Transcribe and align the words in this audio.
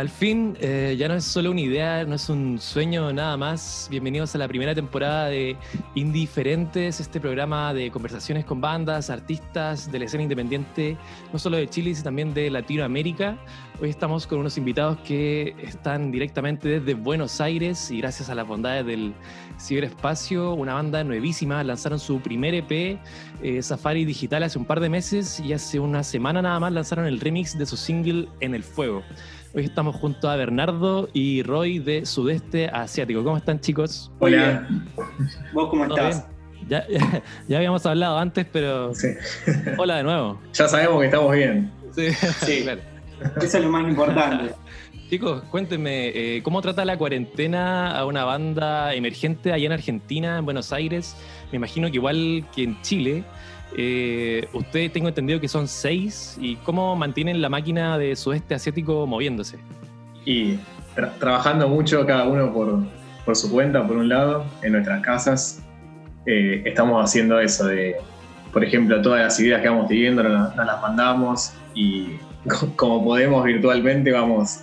Al 0.00 0.08
fin, 0.08 0.56
eh, 0.60 0.96
ya 0.98 1.08
no 1.08 1.14
es 1.14 1.24
solo 1.24 1.50
una 1.50 1.60
idea, 1.60 2.06
no 2.06 2.14
es 2.14 2.30
un 2.30 2.58
sueño 2.58 3.12
nada 3.12 3.36
más. 3.36 3.86
Bienvenidos 3.90 4.34
a 4.34 4.38
la 4.38 4.48
primera 4.48 4.74
temporada 4.74 5.26
de 5.26 5.58
Indiferentes, 5.94 7.00
este 7.00 7.20
programa 7.20 7.74
de 7.74 7.90
conversaciones 7.90 8.46
con 8.46 8.62
bandas, 8.62 9.10
artistas 9.10 9.92
de 9.92 9.98
la 9.98 10.06
escena 10.06 10.22
independiente, 10.22 10.96
no 11.34 11.38
solo 11.38 11.58
de 11.58 11.68
Chile, 11.68 11.92
sino 11.92 12.04
también 12.04 12.32
de 12.32 12.48
Latinoamérica. 12.48 13.36
Hoy 13.82 13.90
estamos 13.90 14.26
con 14.26 14.38
unos 14.38 14.56
invitados 14.56 14.98
que 15.00 15.54
están 15.62 16.10
directamente 16.10 16.80
desde 16.80 16.94
Buenos 16.94 17.38
Aires 17.42 17.90
y 17.90 17.98
gracias 17.98 18.30
a 18.30 18.34
las 18.34 18.46
bondades 18.46 18.86
del 18.86 19.12
ciberespacio, 19.58 20.54
una 20.54 20.72
banda 20.72 21.04
nuevísima, 21.04 21.62
lanzaron 21.62 21.98
su 21.98 22.20
primer 22.20 22.54
EP, 22.54 22.98
eh, 23.42 23.62
Safari 23.62 24.06
Digital, 24.06 24.44
hace 24.44 24.58
un 24.58 24.64
par 24.64 24.80
de 24.80 24.88
meses 24.88 25.40
y 25.40 25.52
hace 25.52 25.78
una 25.78 26.02
semana 26.04 26.40
nada 26.40 26.58
más 26.58 26.72
lanzaron 26.72 27.04
el 27.04 27.20
remix 27.20 27.58
de 27.58 27.66
su 27.66 27.76
single 27.76 28.28
En 28.40 28.54
el 28.54 28.62
Fuego. 28.62 29.02
Hoy 29.52 29.64
estamos 29.64 29.96
junto 29.96 30.30
a 30.30 30.36
Bernardo 30.36 31.08
y 31.12 31.42
Roy 31.42 31.80
de 31.80 32.06
Sudeste 32.06 32.68
Asiático. 32.68 33.24
¿Cómo 33.24 33.36
están, 33.36 33.58
chicos? 33.58 34.12
Hola. 34.20 34.68
¿Vos 35.52 35.70
cómo 35.70 35.86
estás? 35.86 36.24
Ya, 36.68 36.86
ya, 37.48 37.56
habíamos 37.56 37.84
hablado 37.84 38.16
antes, 38.18 38.46
pero. 38.52 38.94
Sí. 38.94 39.08
Hola 39.76 39.96
de 39.96 40.02
nuevo. 40.04 40.40
Ya 40.52 40.68
sabemos 40.68 41.00
que 41.00 41.06
estamos 41.06 41.32
bien. 41.34 41.72
Sí, 41.92 42.12
sí. 42.12 42.60
claro. 42.62 42.80
Eso 43.42 43.58
es 43.58 43.64
lo 43.64 43.70
más 43.70 43.88
importante. 43.88 44.54
Chicos, 45.08 45.42
cuéntenme, 45.50 46.10
eh, 46.14 46.42
¿cómo 46.44 46.62
trata 46.62 46.84
la 46.84 46.96
cuarentena 46.96 47.90
a 47.90 48.04
una 48.04 48.24
banda 48.24 48.94
emergente 48.94 49.52
allá 49.52 49.66
en 49.66 49.72
Argentina, 49.72 50.38
en 50.38 50.44
Buenos 50.44 50.72
Aires? 50.72 51.16
Me 51.50 51.56
imagino 51.56 51.88
que 51.88 51.96
igual 51.96 52.46
que 52.54 52.62
en 52.62 52.80
Chile, 52.82 53.24
eh, 53.76 54.48
ustedes 54.52 54.92
tengo 54.92 55.08
entendido 55.08 55.40
que 55.40 55.48
son 55.48 55.68
seis. 55.68 56.36
¿Y 56.40 56.56
cómo 56.56 56.96
mantienen 56.96 57.40
la 57.40 57.48
máquina 57.48 57.98
de 57.98 58.16
sudeste 58.16 58.54
asiático 58.54 59.06
moviéndose? 59.06 59.58
Y 60.24 60.58
trabajando 61.18 61.68
mucho 61.68 62.04
cada 62.06 62.24
uno 62.24 62.52
por, 62.52 62.80
por, 63.24 63.36
su 63.36 63.50
cuenta, 63.50 63.86
por 63.86 63.96
un 63.96 64.08
lado, 64.08 64.44
en 64.62 64.72
nuestras 64.72 65.00
casas. 65.02 65.62
Eh, 66.26 66.62
estamos 66.66 67.02
haciendo 67.02 67.40
eso 67.40 67.66
de, 67.66 67.96
por 68.52 68.64
ejemplo, 68.64 69.00
todas 69.00 69.20
las 69.20 69.40
ideas 69.40 69.62
que 69.62 69.68
vamos 69.68 69.88
teniendo 69.88 70.22
nos, 70.22 70.54
las 70.56 70.82
mandamos 70.82 71.52
y 71.74 72.16
como 72.76 73.04
podemos 73.04 73.44
virtualmente 73.44 74.12
vamos 74.12 74.60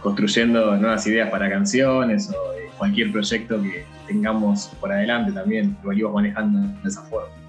construyendo 0.00 0.76
nuevas 0.76 1.06
ideas 1.06 1.30
para 1.30 1.48
canciones 1.48 2.30
o 2.30 2.54
cualquier 2.78 3.10
proyecto 3.10 3.60
que 3.62 3.86
tengamos 4.06 4.70
por 4.80 4.92
adelante 4.92 5.32
también, 5.32 5.76
lo 5.82 5.92
íbamos 5.92 6.16
manejando 6.16 6.60
de 6.82 6.88
esa 6.88 7.02
forma. 7.02 7.43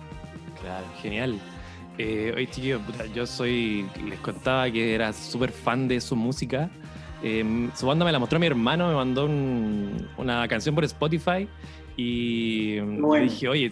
Claro, 0.66 0.86
genial. 1.00 1.40
Eh, 2.00 2.34
oye, 2.36 2.48
chiquillos, 2.48 2.82
yo 3.14 3.28
soy. 3.28 3.86
Les 4.10 4.20
contaba 4.20 4.70
que 4.72 4.96
era 4.96 5.14
súper 5.14 5.52
fan 5.52 5.88
de 5.88 6.02
su 6.02 6.16
música. 6.16 6.72
Em, 7.22 7.72
su 7.76 7.86
banda 7.86 8.04
me 8.04 8.12
la 8.12 8.18
mostró 8.18 8.40
mi 8.40 8.48
hermano, 8.48 8.88
me 8.88 8.96
mandó 8.96 9.26
una 10.18 10.48
canción 10.48 10.74
por 10.74 10.84
Spotify 10.86 11.48
y 11.96 12.80
dije, 12.80 13.48
oye, 13.48 13.72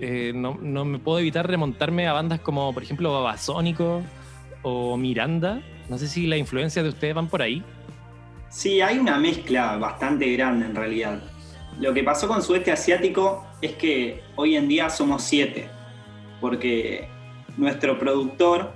eh, 0.00 0.32
no, 0.34 0.58
no, 0.60 0.84
me 0.84 0.98
puedo 0.98 1.20
evitar 1.20 1.48
remontarme 1.48 2.08
a 2.08 2.12
bandas 2.12 2.40
como, 2.40 2.74
por 2.74 2.82
ejemplo, 2.82 3.12
Babasónico 3.12 4.02
o 4.62 4.96
Miranda. 4.96 5.62
No 5.88 5.98
sé 5.98 6.08
si 6.08 6.26
la 6.26 6.36
influencia 6.36 6.82
de 6.82 6.88
ustedes 6.88 7.14
van 7.14 7.28
por 7.28 7.42
ahí. 7.42 7.62
Sí, 8.50 8.80
hay 8.80 8.98
una 8.98 9.18
mezcla 9.18 9.76
bastante 9.76 10.32
grande 10.32 10.66
en 10.66 10.74
realidad. 10.74 11.22
Lo 11.78 11.94
que 11.94 12.02
pasó 12.02 12.26
con 12.26 12.42
Sudeste 12.42 12.72
Asiático 12.72 13.46
es 13.62 13.74
que 13.74 14.20
hoy 14.34 14.56
en 14.56 14.66
día 14.66 14.90
somos 14.90 15.22
siete 15.22 15.73
porque 16.44 17.08
nuestro 17.56 17.98
productor 17.98 18.70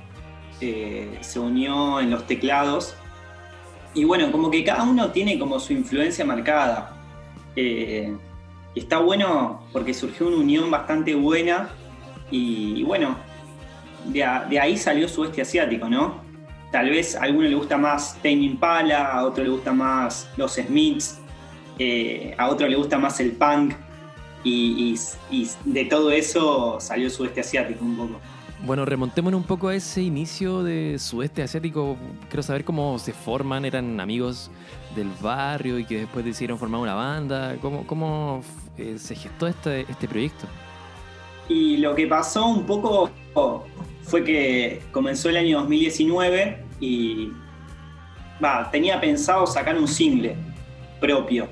eh, 0.63 1.19
se 1.21 1.39
unió 1.39 2.01
en 2.01 2.11
los 2.11 2.27
teclados 2.27 2.97
y 3.93 4.05
bueno, 4.05 4.33
como 4.33 4.51
que 4.51 4.65
cada 4.65 4.85
uno 4.85 5.11
tiene 5.11 5.39
como 5.39 5.61
su 5.61 5.75
influencia 5.75 6.25
marcada. 6.25 6.97
Eh, 7.57 8.17
está 8.75 9.01
bueno 9.01 9.67
porque 9.71 9.93
surgió 9.93 10.29
una 10.29 10.39
unión 10.39 10.71
bastante 10.71 11.15
buena 11.15 11.69
y, 12.31 12.83
bueno, 12.85 13.19
de, 14.07 14.25
ahí 14.25 14.79
salió 14.79 15.07
Sudeste 15.07 15.43
Asiático, 15.43 15.91
¿no? 15.91 16.23
Tal 16.73 16.89
vez 16.89 17.17
a 17.17 17.25
alguno 17.25 17.49
le 17.49 17.55
gusta 17.55 17.77
más 17.77 18.15
Tame 18.23 18.45
Impala, 18.45 19.13
a 19.13 19.27
otro 19.27 19.45
le 19.45 19.51
gusta 19.51 19.75
más 19.75 20.31
los 20.39 20.55
Smiths, 20.55 21.21
eh, 21.79 22.35
a 22.39 22.49
otro 22.49 22.67
le 22.67 22.77
gusta 22.77 22.97
más 22.99 23.21
el 23.21 23.33
punk, 23.33 23.75
y, 24.45 24.99
de 25.65 25.85
todo 25.85 26.11
eso 26.11 26.79
salió 26.81 27.07
el 27.07 27.11
sudeste 27.11 27.41
asiático 27.41 27.85
un 27.85 27.97
poco. 27.97 28.21
Bueno, 28.65 28.85
remontémonos 28.85 29.41
un 29.41 29.47
poco 29.47 29.69
a 29.69 29.75
ese 29.75 30.03
inicio 30.03 30.65
de 30.65 30.99
sudeste 30.99 31.43
asiático. 31.43 31.97
Quiero 32.29 32.43
saber 32.43 32.65
cómo 32.65 32.99
se 32.99 33.13
forman, 33.13 33.65
eran 33.65 34.01
amigos 34.01 34.51
del 34.97 35.09
barrio 35.21 35.79
y 35.79 35.85
que 35.85 36.01
después 36.01 36.25
decidieron 36.25 36.59
formar 36.59 36.81
una 36.81 36.95
banda. 36.95 37.57
¿Cómo, 37.61 37.87
cómo 37.87 38.43
eh, 38.77 38.97
se 38.99 39.15
gestó 39.15 39.47
este, 39.47 39.83
este 39.83 40.09
proyecto? 40.09 40.47
Y 41.49 41.77
lo 41.77 41.95
que 41.95 42.07
pasó 42.07 42.47
un 42.47 42.67
poco 42.67 43.11
fue 44.03 44.25
que 44.25 44.83
comenzó 44.91 45.29
el 45.29 45.37
año 45.37 45.61
2019 45.61 46.65
y 46.81 47.31
tenía 48.73 49.01
pensado 49.01 49.47
sacar 49.47 49.77
un 49.77 49.87
single 49.87 50.37
propio 51.01 51.49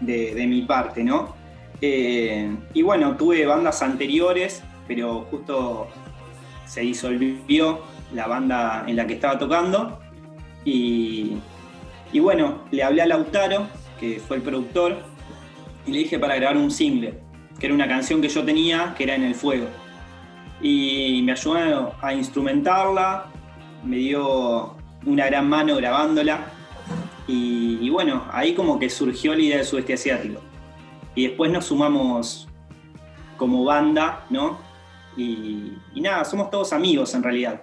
de, 0.00 0.34
de 0.34 0.46
mi 0.46 0.62
parte, 0.62 1.04
¿no? 1.04 1.39
Eh, 1.82 2.54
y 2.74 2.82
bueno, 2.82 3.16
tuve 3.16 3.46
bandas 3.46 3.82
anteriores, 3.82 4.62
pero 4.86 5.26
justo 5.30 5.88
se 6.66 6.82
disolvió 6.82 7.80
la 8.12 8.26
banda 8.26 8.84
en 8.86 8.96
la 8.96 9.06
que 9.06 9.14
estaba 9.14 9.38
tocando. 9.38 9.98
Y, 10.64 11.38
bueno, 12.20 12.64
le 12.70 12.82
hablé 12.82 13.02
a 13.02 13.06
Lautaro, 13.06 13.66
que 13.98 14.20
fue 14.20 14.36
el 14.36 14.42
productor, 14.42 14.98
y 15.86 15.92
le 15.92 15.98
dije 16.00 16.18
para 16.18 16.36
grabar 16.36 16.56
un 16.58 16.70
single, 16.70 17.18
que 17.58 17.66
era 17.66 17.74
una 17.74 17.88
canción 17.88 18.20
que 18.20 18.28
yo 18.28 18.44
tenía, 18.44 18.94
que 18.96 19.04
era 19.04 19.14
En 19.14 19.24
el 19.24 19.34
Fuego. 19.34 19.66
Y 20.60 21.22
me 21.24 21.32
ayudó 21.32 21.94
a 22.02 22.12
instrumentarla, 22.12 23.26
me 23.84 23.96
dio 23.96 24.76
una 25.06 25.26
gran 25.26 25.48
mano 25.48 25.76
grabándola. 25.76 26.40
Y, 27.26 27.78
y 27.80 27.88
bueno, 27.88 28.26
ahí 28.32 28.54
como 28.54 28.78
que 28.78 28.90
surgió 28.90 29.34
la 29.34 29.40
idea 29.40 29.56
del 29.58 29.66
sudeste 29.66 29.94
asiático 29.94 30.40
y 31.14 31.28
después 31.28 31.50
nos 31.50 31.66
sumamos 31.66 32.48
como 33.36 33.64
banda, 33.64 34.24
¿no? 34.30 34.58
Y, 35.16 35.72
nada, 35.96 36.24
somos 36.24 36.50
todos 36.50 36.72
amigos 36.72 37.14
en 37.14 37.22
realidad. 37.22 37.62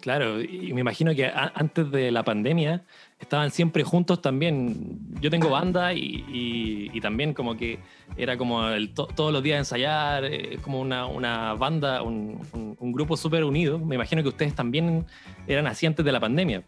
Claro, 0.00 0.40
y 0.40 0.72
me 0.72 0.80
imagino 0.80 1.14
que 1.14 1.30
antes 1.34 1.90
de 1.90 2.10
la 2.10 2.22
pandemia 2.22 2.82
estaban 3.18 3.50
siempre 3.50 3.84
juntos 3.84 4.22
también. 4.22 4.98
Yo 5.20 5.28
tengo 5.28 5.50
banda 5.50 5.92
y, 5.92 6.98
también 7.02 7.34
como 7.34 7.56
que 7.56 7.78
era 8.16 8.36
como 8.36 8.68
el 8.68 8.94
todos 8.94 9.32
los 9.32 9.42
días 9.42 9.58
ensayar, 9.58 10.24
eh, 10.24 10.58
como 10.62 10.80
una, 10.80 11.54
banda, 11.54 12.02
un, 12.02 12.40
un 12.78 12.92
grupo 12.92 13.16
súper 13.16 13.44
unido. 13.44 13.78
Me 13.78 13.96
imagino 13.96 14.22
que 14.22 14.28
ustedes 14.28 14.54
también 14.54 15.04
eran 15.46 15.66
así 15.66 15.86
antes 15.86 16.04
de 16.04 16.12
la 16.12 16.20
pandemia. 16.20 16.62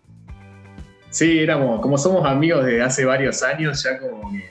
Sí, 1.13 1.41
éramos, 1.41 1.83
como 1.83 1.99
somos 1.99 2.25
amigos 2.25 2.65
desde 2.65 2.81
hace 2.81 3.05
varios 3.05 3.43
años, 3.43 3.83
ya 3.83 3.99
como 3.99 4.33
que 4.33 4.51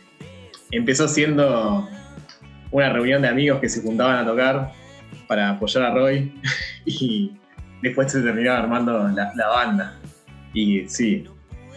empezó 0.72 1.08
siendo 1.08 1.88
una 2.72 2.90
reunión 2.90 3.22
de 3.22 3.28
amigos 3.28 3.60
que 3.60 3.70
se 3.70 3.82
juntaban 3.82 4.18
a 4.18 4.26
tocar 4.26 4.72
para 5.28 5.52
apoyar 5.52 5.84
a 5.84 5.94
Roy 5.94 6.34
y 6.86 7.32
después 7.82 8.12
se 8.12 8.22
terminaba 8.22 8.60
armando 8.60 9.08
la, 9.10 9.48
banda. 9.48 10.00
Y 10.54 10.88
sí, 10.88 11.26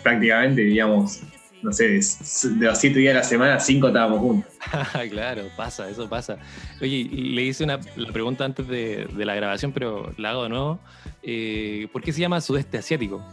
prácticamente 0.02 0.62
digamos, 0.62 1.22
no 1.62 1.72
sé, 1.72 1.88
de 1.88 2.66
los 2.66 2.78
siete 2.78 2.98
días 2.98 3.14
de 3.14 3.20
la 3.20 3.22
semana, 3.22 3.60
cinco 3.60 3.88
estábamos 3.88 4.20
juntos. 4.20 4.52
claro, 5.10 5.42
pasa, 5.56 5.88
eso 5.88 6.08
pasa. 6.08 6.38
Oye, 6.80 7.08
le 7.10 7.42
hice 7.42 7.64
una 7.64 7.78
pregunta 8.12 8.44
antes 8.44 8.66
de, 8.68 9.08
la 9.16 9.34
grabación, 9.34 9.72
pero 9.72 10.12
la 10.16 10.30
hago 10.30 10.44
de 10.44 10.48
nuevo. 10.50 10.80
Eh, 11.22 11.88
¿Por 11.92 12.02
qué 12.02 12.12
se 12.12 12.20
llama 12.20 12.40
Sudeste 12.40 12.78
Asiático? 12.78 13.24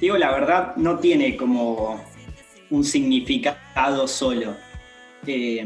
Digo, 0.00 0.16
la 0.16 0.30
verdad, 0.30 0.76
no 0.76 0.98
tiene 0.98 1.36
como 1.36 2.02
un 2.70 2.84
significado 2.84 4.06
solo. 4.08 4.56
Eh, 5.26 5.64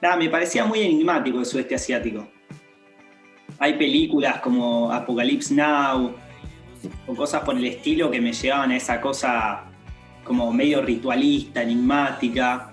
nada, 0.00 0.16
me 0.16 0.28
parecía 0.28 0.64
muy 0.64 0.80
enigmático 0.80 1.38
el 1.38 1.46
sudeste 1.46 1.74
asiático. 1.74 2.28
Hay 3.58 3.74
películas 3.74 4.40
como 4.40 4.90
Apocalypse 4.90 5.54
Now 5.54 6.14
o 7.06 7.14
cosas 7.14 7.42
por 7.42 7.56
el 7.56 7.64
estilo 7.66 8.10
que 8.10 8.20
me 8.20 8.32
llevaban 8.32 8.70
a 8.70 8.76
esa 8.76 9.00
cosa 9.00 9.64
como 10.24 10.52
medio 10.52 10.80
ritualista, 10.80 11.62
enigmática. 11.62 12.72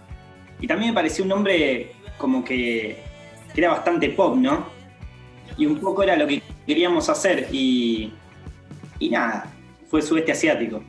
Y 0.62 0.68
también 0.68 0.92
me 0.92 0.96
pareció 0.96 1.24
un 1.24 1.30
nombre 1.30 1.92
como 2.18 2.44
que, 2.44 3.04
era 3.56 3.70
bastante 3.70 4.10
pop, 4.10 4.36
¿no? 4.36 4.68
Y 5.58 5.66
un 5.66 5.80
poco 5.80 6.04
era 6.04 6.16
lo 6.16 6.28
que 6.28 6.44
queríamos 6.68 7.10
hacer 7.10 7.48
y, 7.52 8.14
y 9.00 9.10
nada, 9.10 9.52
fue 9.90 10.02
sudeste 10.02 10.32
asiático. 10.32 10.84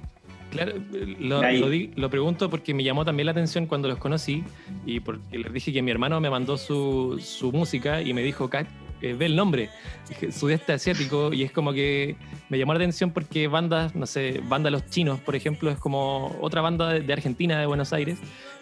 Claro, 0.50 0.72
lo, 1.20 2.10
pregunto 2.10 2.48
porque 2.48 2.72
me 2.72 2.82
llamó 2.82 3.04
también 3.04 3.26
la 3.26 3.32
atención 3.32 3.66
cuando 3.66 3.86
los 3.88 3.98
conocí 3.98 4.44
y 4.86 5.00
porque 5.00 5.38
les 5.38 5.52
dije 5.52 5.72
que 5.72 5.82
mi 5.82 5.90
hermano 5.90 6.20
me 6.20 6.30
mandó 6.30 6.56
su, 6.56 7.20
música 7.52 8.00
y 8.00 8.14
me 8.14 8.22
dijo, 8.22 8.48
eh, 9.00 9.12
ve 9.12 9.26
el 9.26 9.36
nombre, 9.36 9.68
sudeste 10.32 10.72
asiático, 10.72 11.32
y 11.32 11.44
es 11.44 11.52
como 11.52 11.72
que 11.72 12.16
me 12.48 12.58
llamó 12.58 12.72
la 12.72 12.78
atención 12.78 13.12
porque 13.12 13.46
bandas, 13.46 13.94
no 13.94 14.06
sé, 14.06 14.40
banda 14.48 14.70
Los 14.70 14.86
Chinos, 14.86 15.20
por 15.20 15.36
ejemplo, 15.36 15.70
es 15.70 15.78
como 15.78 16.36
otra 16.40 16.62
banda 16.62 16.94
de, 16.94 17.12
Argentina, 17.12 17.60
de 17.60 17.66
Buenos 17.66 17.92
Aires, 17.92 18.18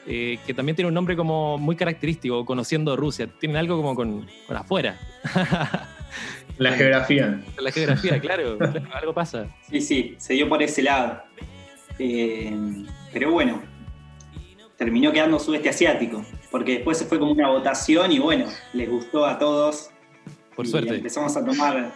eh, 0.06 0.38
que 0.46 0.54
también 0.54 0.76
tiene 0.76 0.88
un 0.88 0.94
nombre 0.94 1.16
como 1.16 1.56
muy 1.56 1.76
característico, 1.76 2.44
conociendo 2.44 2.96
Rusia, 2.96 3.28
tienen 3.38 3.56
algo 3.56 3.76
como 3.76 3.94
con, 3.94 4.26
afuera. 4.48 4.98
La 6.58 6.72
geografía. 6.72 7.40
La 7.58 7.70
geografía, 7.70 8.18
claro, 8.20 8.58
algo 8.92 9.12
pasa. 9.12 9.46
Sí, 9.70 9.80
sí, 9.80 10.14
se 10.18 10.34
dio 10.34 10.48
por 10.48 10.62
ese 10.62 10.82
lado. 10.82 11.22
Eh, 11.98 12.54
pero 13.12 13.32
bueno, 13.32 13.62
terminó 14.76 15.12
quedando 15.12 15.38
sudeste 15.38 15.70
asiático, 15.70 16.24
porque 16.50 16.72
después 16.72 16.98
se 16.98 17.06
fue 17.06 17.18
como 17.18 17.32
una 17.32 17.48
votación 17.48 18.12
y 18.12 18.18
bueno, 18.18 18.46
les 18.72 18.88
gustó 18.88 19.24
a 19.26 19.38
todos 19.38 19.90
por 20.54 20.66
suerte. 20.66 20.96
Empezamos 20.96 21.36
a 21.36 21.44
tomar. 21.44 21.92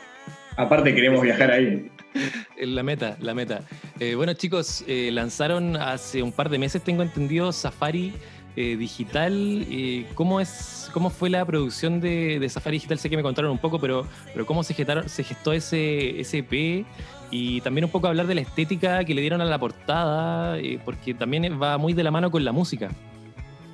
Aparte 0.56 0.94
queremos 0.94 1.22
viajar 1.22 1.50
ahí. 1.50 1.90
La 2.58 2.82
meta, 2.82 3.16
la 3.20 3.34
meta. 3.34 3.62
Eh, 4.00 4.16
bueno 4.16 4.34
chicos, 4.34 4.84
eh, 4.88 5.10
lanzaron 5.12 5.76
hace 5.76 6.22
un 6.22 6.32
par 6.32 6.50
de 6.50 6.58
meses, 6.58 6.82
tengo 6.82 7.02
entendido, 7.02 7.52
Safari 7.52 8.12
eh, 8.56 8.76
Digital. 8.76 9.66
¿cómo, 10.14 10.40
es, 10.40 10.90
¿Cómo 10.92 11.10
fue 11.10 11.30
la 11.30 11.44
producción 11.44 12.00
de, 12.00 12.46
Safari 12.48 12.76
Digital? 12.76 12.98
Sé 12.98 13.10
que 13.10 13.16
me 13.16 13.22
contaron 13.22 13.50
un 13.50 13.58
poco, 13.58 13.78
pero, 13.78 14.06
pero 14.32 14.46
¿cómo 14.46 14.62
se, 14.62 14.74
gestaron, 14.74 15.08
se 15.08 15.24
gestó 15.24 15.52
ese, 15.52 16.20
ese 16.20 16.38
EP? 16.38 16.86
Y 17.30 17.60
también 17.60 17.84
un 17.84 17.90
poco 17.90 18.08
hablar 18.08 18.26
de 18.26 18.34
la 18.34 18.40
estética 18.40 19.04
que 19.04 19.14
le 19.14 19.20
dieron 19.20 19.40
a 19.40 19.44
la 19.44 19.58
portada, 19.58 20.58
porque 20.84 21.14
también 21.14 21.60
va 21.62 21.78
muy 21.78 21.92
de 21.92 22.02
la 22.02 22.10
mano 22.10 22.30
con 22.30 22.44
la 22.44 22.52
música. 22.52 22.90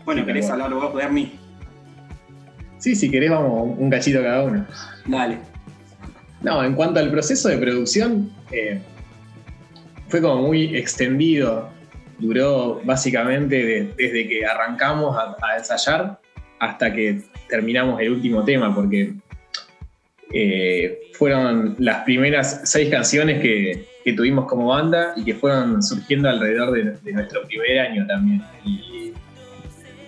Bueno, 0.04 0.24
¿querés 0.24 0.48
hablar 0.50 0.72
vos, 0.72 0.94
Bernie? 0.94 1.32
Sí, 2.78 2.94
si 2.94 3.10
querés 3.10 3.30
vamos 3.30 3.76
un 3.78 3.90
cachito 3.90 4.22
cada 4.22 4.44
uno. 4.44 4.66
Dale. 5.06 5.38
No, 6.42 6.62
en 6.62 6.74
cuanto 6.74 7.00
al 7.00 7.10
proceso 7.10 7.48
de 7.48 7.58
producción, 7.58 8.30
eh, 8.52 8.80
fue 10.08 10.20
como 10.20 10.42
muy 10.42 10.76
extendido. 10.76 11.68
Duró 12.18 12.80
básicamente 12.84 13.92
desde 13.96 14.28
que 14.28 14.46
arrancamos 14.46 15.16
a, 15.16 15.56
ensayar 15.56 16.18
hasta 16.58 16.92
que 16.92 17.20
terminamos 17.48 18.00
el 18.00 18.12
último 18.12 18.44
tema, 18.44 18.74
porque 18.74 19.12
eh, 20.32 20.98
fueron 21.12 21.76
las 21.78 22.04
primeras 22.04 22.62
seis 22.64 22.90
canciones 22.90 23.40
que, 23.40 23.96
tuvimos 24.16 24.46
como 24.46 24.68
banda 24.68 25.14
y 25.16 25.24
que 25.24 25.34
fueron 25.34 25.82
surgiendo 25.82 26.28
alrededor 26.28 26.70
de, 27.02 27.12
nuestro 27.12 27.44
primer 27.48 27.80
año 27.80 28.06
también 28.06 28.40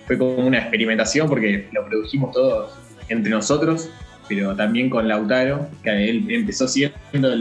fue 0.09 0.17
como 0.17 0.47
una 0.47 0.57
experimentación 0.57 1.29
porque 1.29 1.67
lo 1.71 1.85
produjimos 1.85 2.31
todos 2.31 2.73
entre 3.09 3.29
nosotros, 3.29 3.91
pero 4.27 4.55
también 4.55 4.89
con 4.89 5.07
Lautaro, 5.07 5.67
que 5.83 6.09
él 6.09 6.25
empezó 6.29 6.67
siendo 6.67 7.31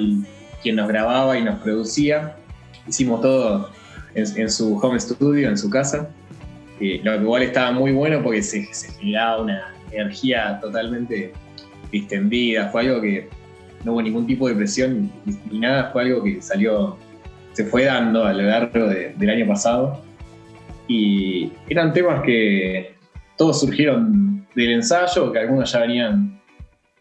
quien 0.63 0.77
nos 0.77 0.87
grababa 0.87 1.39
y 1.39 1.43
nos 1.43 1.61
producía. 1.61 2.37
Hicimos 2.87 3.23
todo 3.23 3.71
en, 4.15 4.51
su 4.51 4.79
home 4.79 4.99
studio, 4.99 5.49
en 5.49 5.59
su 5.59 5.71
casa. 5.71 6.11
lo 6.81 7.13
que 7.13 7.23
igual 7.23 7.43
estaba 7.43 7.73
muy 7.73 7.93
bueno 7.93 8.23
porque 8.23 8.43
se, 8.43 8.63
generaba 8.99 9.43
una 9.43 9.75
energía 9.91 10.59
totalmente 10.61 11.33
distendida. 11.93 12.69
Fue 12.69 12.83
algo 12.83 13.01
que 13.01 13.29
no 13.85 13.93
hubo 13.93 14.03
ningún 14.03 14.27
tipo 14.27 14.49
de 14.49 14.55
presión 14.55 15.11
ni 15.51 15.59
nada. 15.59 15.91
Fue 15.93 16.03
algo 16.03 16.23
que 16.23 16.41
salió, 16.43 16.97
se 17.53 17.65
fue 17.65 17.85
dando 17.85 18.25
a 18.25 18.33
lo 18.33 18.43
largo 18.43 18.87
del 18.87 19.31
año 19.31 19.47
pasado 19.47 20.03
y 20.89 21.53
eran 21.69 21.93
temas 21.93 22.23
que 22.23 22.95
todos 23.37 23.61
surgieron 23.61 24.47
del 24.55 24.73
ensayo, 24.73 25.31
que 25.31 25.39
algunos 25.39 25.71
ya 25.71 25.81
venían 25.81 26.41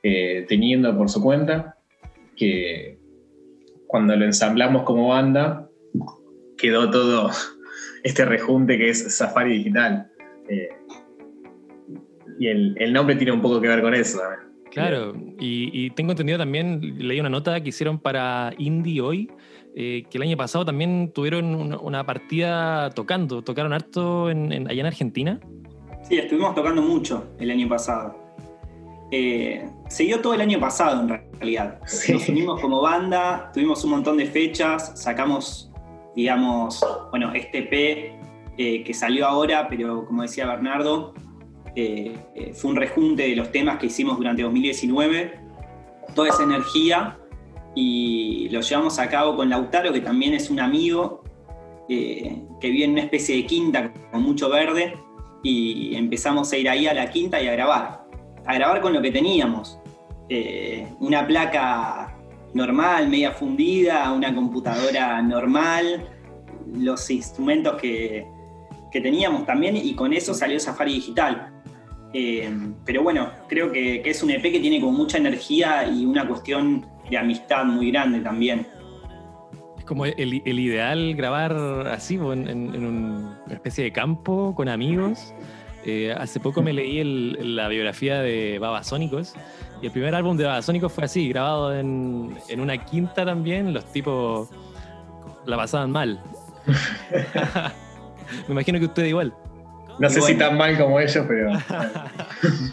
eh, 0.04 0.46
teniendo 0.48 0.96
por 0.96 1.10
su 1.10 1.22
cuenta, 1.22 1.78
que 2.36 3.00
cuando 3.88 4.16
lo 4.16 4.26
ensamblamos 4.26 4.84
como 4.84 5.08
banda, 5.08 5.68
quedó 6.58 6.90
todo 6.90 7.32
este 8.04 8.26
rejunte 8.26 8.78
que 8.78 8.90
es 8.90 9.16
Safari 9.16 9.58
Digital. 9.58 10.12
Eh, 10.50 10.70
y 12.40 12.48
el, 12.48 12.94
nombre 12.94 13.16
tiene 13.16 13.32
un 13.32 13.42
poco 13.42 13.60
que 13.60 13.68
ver 13.68 13.82
con 13.82 13.94
eso 13.96 14.20
Claro, 14.72 15.16
y, 15.40 15.72
y, 15.74 15.90
tengo 15.92 16.12
entendido 16.12 16.38
también, 16.38 16.80
leí 17.00 17.20
una 17.20 17.30
nota 17.30 17.62
que 17.62 17.70
hicieron 17.70 17.98
para 17.98 18.54
Indie 18.60 19.02
hoy, 19.02 19.32
eh, 19.80 20.06
que 20.10 20.18
el 20.18 20.24
año 20.24 20.36
pasado 20.36 20.66
también 20.66 21.12
tuvieron 21.14 21.54
una, 21.54 22.04
partida 22.04 22.90
tocando, 22.90 23.44
tocaron 23.44 23.74
harto 23.74 24.32
en, 24.32 24.68
allá 24.68 24.82
en 24.82 24.86
Argentina. 24.88 25.40
Sí, 26.02 26.18
estuvimos 26.18 26.56
tocando 26.56 26.82
mucho 26.82 27.28
el 27.40 27.52
año 27.52 27.70
pasado. 27.70 28.18
Eh, 29.12 29.70
se 29.88 30.06
dio 30.06 30.20
todo 30.20 30.34
el 30.34 30.42
año 30.42 30.60
pasado 30.60 31.02
en 31.02 31.10
realidad. 31.40 31.80
Nos 32.10 32.28
unimos 32.28 32.60
como 32.60 32.82
banda, 32.82 33.52
tuvimos 33.54 33.84
un 33.84 33.92
montón 33.92 34.18
de 34.18 34.26
fechas, 34.26 35.00
sacamos, 35.00 35.72
digamos, 36.18 36.86
bueno, 37.12 37.32
este 37.34 37.64
P 37.64 38.20
eh, 38.58 38.84
que 38.84 38.94
salió 38.94 39.26
ahora, 39.26 39.70
pero 39.70 40.06
como 40.06 40.24
decía 40.24 40.46
Bernardo, 40.46 41.14
fue 42.54 42.72
un 42.72 42.76
rejunte 42.76 43.22
de 43.30 43.36
los 43.36 43.52
temas 43.52 43.78
que 43.78 43.86
hicimos 43.86 44.18
durante 44.18 44.42
2019. 44.42 45.40
Toda 46.16 46.30
esa 46.30 46.44
energía 46.44 47.20
y 47.76 48.50
lo 48.50 48.62
llevamos 48.62 48.98
a 48.98 49.08
cabo 49.08 49.36
con 49.36 49.50
Lautaro, 49.50 49.94
que 49.94 50.02
también 50.02 50.34
es 50.34 50.50
un 50.50 50.60
amigo 50.60 51.22
eh, 51.88 52.42
que 52.60 52.70
vive 52.70 52.86
en 52.86 52.92
una 52.92 53.02
especie 53.02 53.36
de 53.36 53.46
quinta 53.46 53.94
con 54.12 54.24
mucho 54.24 54.50
verde 54.50 54.98
y 55.44 55.96
empezamos 55.96 56.52
a 56.52 56.58
ir 56.58 56.68
ahí 56.68 56.88
a 56.88 56.94
la 56.94 57.10
quinta 57.12 57.40
y 57.42 57.48
a 57.48 57.52
grabar, 57.54 58.08
a 58.46 58.54
grabar 58.56 58.82
con 58.82 58.94
lo 58.94 59.02
que 59.02 59.12
teníamos. 59.12 59.80
Eh, 60.28 60.88
una 61.00 61.26
placa 61.28 62.17
normal, 62.58 63.08
media 63.08 63.32
fundida, 63.32 64.12
una 64.12 64.34
computadora 64.34 65.22
normal, 65.22 66.10
los 66.74 67.10
instrumentos 67.10 67.80
que, 67.82 68.26
teníamos 68.92 69.46
también 69.46 69.78
y 69.78 69.94
con 69.94 70.12
eso 70.12 70.34
salió 70.34 70.60
Safari 70.60 70.96
Digital. 70.96 71.54
Eh, 72.14 72.52
pero 72.84 73.04
bueno, 73.04 73.30
creo 73.48 73.72
que, 73.72 74.02
que, 74.02 74.10
es 74.10 74.24
un 74.24 74.32
EP 74.32 74.42
que 74.42 74.60
tiene 74.60 74.82
como 74.82 74.92
mucha 74.98 75.20
energía 75.20 75.88
y 75.88 76.04
una 76.04 76.28
cuestión 76.28 76.84
de 77.08 77.18
amistad 77.18 77.66
muy 77.66 77.92
grande 77.92 78.22
también. 78.22 78.66
Es 79.78 79.86
como 79.86 80.06
el, 80.06 80.34
ideal 80.34 81.16
grabar 81.16 81.54
así, 81.88 82.16
en, 82.16 82.76
una 82.76 83.38
especie 83.54 83.84
de 83.84 83.92
campo 83.92 84.56
con 84.56 84.68
amigos. 84.68 85.34
Eh, 85.86 86.14
hace 86.18 86.40
poco 86.40 86.62
me 86.62 86.74
leí 86.74 87.04
la 87.04 87.68
biografía 87.68 88.20
de 88.20 88.58
Babasónicos 88.60 89.36
y 89.82 89.86
el 89.86 89.92
primer 89.92 90.16
álbum 90.16 90.36
de 90.36 90.46
Babasónicos 90.46 90.92
fue 90.92 91.06
así, 91.06 91.30
grabado 91.30 91.76
en, 91.76 92.38
una 92.58 92.78
quinta 92.78 93.26
también. 93.26 93.74
Los 93.74 93.86
tipos 93.92 94.50
la 95.46 95.58
pasaban 95.58 95.92
mal. 95.92 96.22
me 98.48 98.54
imagino 98.54 98.80
que 98.80 98.86
usted 98.86 99.06
igual. 99.06 99.34
No 100.00 100.10
sé 100.10 100.22
si 100.22 100.36
tan 100.36 100.58
mal 100.58 100.78
como 100.78 101.00
ellos, 101.00 101.26
pero. 101.28 101.52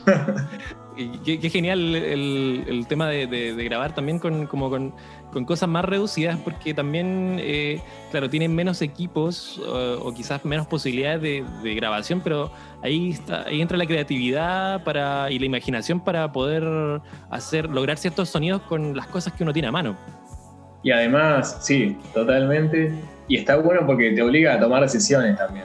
Qué, 1.24 1.40
qué, 1.40 1.50
genial 1.50 1.96
el, 1.96 2.86
tema 2.88 3.08
de, 3.08 3.52
grabar 3.64 3.96
también 3.96 4.20
con, 4.20 4.46
como 4.46 4.70
con, 4.70 4.94
cosas 5.42 5.68
más 5.68 5.84
reducidas, 5.84 6.38
porque 6.38 6.72
también, 6.72 7.38
eh, 7.40 7.80
claro, 8.12 8.30
tienen 8.30 8.54
menos 8.54 8.80
equipos 8.80 9.60
o, 9.66 10.14
quizás 10.14 10.44
menos 10.44 10.68
posibilidades 10.68 11.20
de, 11.20 11.74
grabación, 11.74 12.20
pero 12.22 12.52
ahí, 12.82 13.10
está, 13.10 13.42
ahí 13.42 13.60
entra 13.60 13.76
la 13.76 13.86
creatividad 13.86 14.84
para, 14.84 15.28
y 15.32 15.40
la 15.40 15.46
imaginación 15.46 15.98
para 15.98 16.30
poder 16.30 16.62
hacer, 17.30 17.68
lograr 17.68 17.98
ciertos 17.98 18.28
sonidos 18.28 18.62
con 18.62 18.96
las 18.96 19.08
cosas 19.08 19.32
que 19.32 19.42
uno 19.42 19.52
tiene 19.52 19.66
a 19.66 19.72
mano. 19.72 19.96
Y 20.84 20.92
además, 20.92 21.58
sí, 21.62 21.96
totalmente. 22.12 22.92
Y 23.26 23.36
está 23.36 23.56
bueno 23.56 23.84
porque 23.86 24.12
te 24.12 24.22
obliga 24.22 24.54
a 24.54 24.60
tomar 24.60 24.82
decisiones 24.82 25.36
también. 25.36 25.64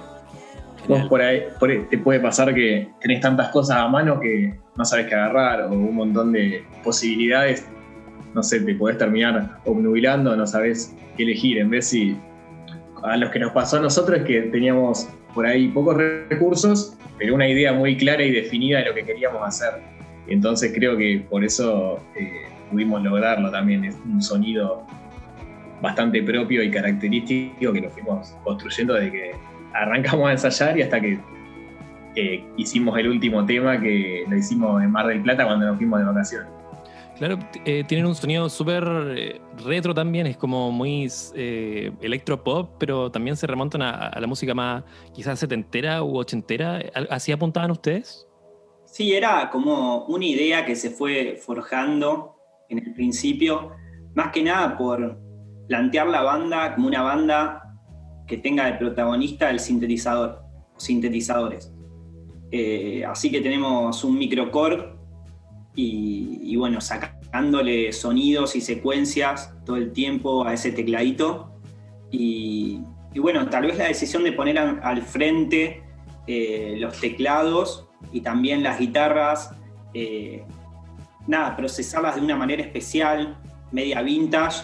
Vos 0.88 1.08
por 1.08 1.22
ahí, 1.22 1.44
te 1.90 1.98
puede 2.00 2.20
pasar 2.20 2.52
que 2.56 2.90
tenés 3.00 3.22
tantas 3.22 3.50
cosas 3.50 3.78
a 3.78 3.88
mano 3.88 4.20
que 4.20 4.58
no 4.76 4.84
sabes 4.84 5.06
qué 5.06 5.14
agarrar 5.14 5.64
o 5.64 5.74
un 5.74 5.94
montón 5.94 6.32
de 6.32 6.64
posibilidades. 6.84 7.68
No 8.34 8.44
sé, 8.44 8.60
te 8.60 8.76
podés 8.76 8.98
terminar 8.98 9.60
obnubilando, 9.66 10.36
no 10.36 10.46
sabes 10.46 10.96
qué 11.18 11.24
elegir. 11.24 11.58
En 11.58 11.70
vez 11.70 11.88
si 11.88 12.18
a 13.04 13.18
los 13.18 13.30
que 13.32 13.40
nos 13.40 13.52
pasó 13.52 13.78
a 13.78 13.82
nosotros 13.82 14.20
es 14.20 14.26
que 14.26 14.42
teníamos 14.44 15.10
por 15.34 15.46
ahí 15.46 15.68
pocos 15.70 15.98
recursos, 16.30 16.98
pero 17.18 17.36
una 17.36 17.48
idea 17.48 17.74
muy 17.74 17.98
clara 17.98 18.24
y 18.24 18.32
definida 18.32 18.80
de 18.80 18.86
lo 18.86 18.94
que 18.94 19.04
queríamos 19.04 19.42
hacer. 19.46 19.82
Entonces 20.28 20.72
creo 20.74 20.96
que 20.98 21.26
por 21.30 21.44
eso 21.44 22.00
eh, 22.16 22.48
pudimos 22.70 23.02
lograrlo 23.04 23.50
también. 23.52 23.86
Es 23.86 23.98
un 24.06 24.22
sonido 24.22 24.86
bastante 25.82 26.22
propio 26.22 26.62
y 26.64 26.70
característico 26.70 27.74
que 27.74 27.82
lo 27.82 27.90
fuimos 27.90 28.36
construyendo 28.44 28.94
desde 28.94 29.12
que 29.12 29.32
arrancamos 29.74 30.30
a 30.30 30.32
ensayar 30.34 30.78
y 30.78 30.82
hasta 30.82 31.00
que 31.00 31.20
hicimos 32.58 32.98
el 32.98 33.08
último 33.08 33.46
tema 33.46 33.80
que 33.80 34.26
lo 34.28 34.36
hicimos 34.36 34.84
en 34.84 34.92
Mar 34.92 35.08
del 35.08 35.22
Plata 35.22 35.46
cuando 35.46 35.66
nos 35.66 35.78
fuimos 35.78 36.00
de 36.00 36.06
vacaciones. 36.06 36.50
Claro, 37.20 37.38
eh, 37.66 37.84
tienen 37.86 38.06
un 38.06 38.16
sonido 38.16 38.48
súper 38.48 38.82
eh, 39.18 39.42
retro 39.66 39.94
también, 39.94 40.26
es 40.26 40.38
como 40.38 40.72
muy 40.72 41.12
eh, 41.36 41.92
electropop, 42.02 42.78
pero 42.80 43.12
también 43.12 43.36
se 43.36 43.46
remontan 43.46 43.82
a, 43.82 44.18
la 44.18 44.26
música 44.26 44.54
más 44.54 44.86
quizás 45.14 45.38
setentera 45.38 46.02
u 46.02 46.18
ochentera. 46.18 46.82
¿Así 47.10 47.34
apuntaban 47.34 47.72
ustedes? 47.72 48.26
Sí, 48.86 49.14
era 49.14 49.50
como 49.50 50.06
una 50.06 50.26
idea 50.26 50.66
que 50.66 50.78
se 50.78 50.92
fue 50.92 51.38
forjando 51.46 52.38
en 52.70 52.78
el 52.80 52.94
principio, 52.94 53.72
más 54.16 54.32
que 54.32 54.42
nada 54.42 54.78
por 54.78 55.20
plantear 55.68 56.08
la 56.08 56.22
banda 56.22 56.74
como 56.74 56.88
una 56.88 57.02
banda 57.02 57.62
que 58.28 58.38
tenga 58.38 58.66
de 58.66 58.76
protagonista 58.76 59.50
el 59.50 59.60
sintetizador, 59.60 60.42
sintetizadores. 60.78 61.74
Eh, 62.50 63.04
así 63.06 63.30
que 63.30 63.42
tenemos 63.42 64.06
un 64.06 64.18
microcore 64.18 64.99
y, 65.76 66.56
bueno, 66.58 66.82
sacándole 66.82 67.94
sonidos 67.94 68.56
y 68.56 68.62
secuencias 68.62 69.54
todo 69.66 69.78
el 69.78 69.92
tiempo 69.92 70.46
a 70.46 70.54
ese 70.54 70.72
tecladito. 70.72 71.54
Y, 72.12 72.82
bueno, 73.16 73.48
tal 73.50 73.68
vez 73.68 73.78
la 73.78 73.86
decisión 73.86 74.24
de 74.24 74.32
poner 74.34 74.58
al 74.58 75.02
frente 75.04 75.84
eh, 76.28 76.76
los 76.80 77.00
teclados 77.00 77.88
y 78.12 78.22
también 78.22 78.62
las 78.62 78.80
guitarras, 78.80 79.52
eh, 79.94 80.44
nada, 81.28 81.56
procesarlas 81.56 82.16
de 82.16 82.22
una 82.22 82.36
manera 82.36 82.62
especial, 82.62 83.38
media 83.72 84.02
vintage, 84.02 84.64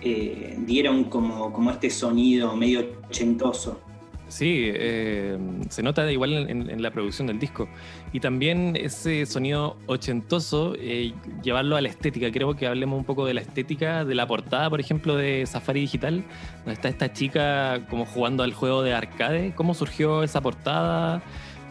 eh, 0.00 0.56
dieron 0.60 1.04
como, 1.04 1.52
como 1.52 1.70
este 1.70 1.90
sonido 1.90 2.54
medio 2.56 3.00
ochentoso. 3.06 3.80
Sí, 4.28 4.70
eh, 4.74 5.38
se 5.70 5.82
nota 5.82 6.10
igual 6.12 6.50
en, 6.50 6.82
la 6.82 6.90
producción 6.90 7.26
del 7.26 7.38
disco. 7.38 7.66
Y 8.12 8.20
también 8.20 8.76
ese 8.76 9.24
sonido 9.24 9.78
ochentoso, 9.86 10.74
eh, 10.78 11.14
llevarlo 11.42 11.76
a 11.76 11.80
la 11.80 11.88
estética. 11.88 12.30
Creo 12.30 12.54
que 12.54 12.66
hablemos 12.66 12.98
un 12.98 13.04
poco 13.04 13.24
de 13.24 13.34
la 13.34 13.40
estética 13.40 14.04
de 14.04 14.14
la 14.14 14.26
portada, 14.26 14.68
por 14.68 14.80
ejemplo, 14.80 15.16
de 15.16 15.46
Safari 15.46 15.80
Digital, 15.80 16.24
donde 16.58 16.72
está 16.74 16.88
esta 16.88 17.12
chica 17.12 17.80
como 17.88 18.04
jugando 18.04 18.42
al 18.42 18.52
juego 18.52 18.82
de 18.82 18.92
arcade. 18.92 19.52
¿Cómo 19.54 19.72
surgió 19.72 20.22
esa 20.22 20.42
portada? 20.42 21.22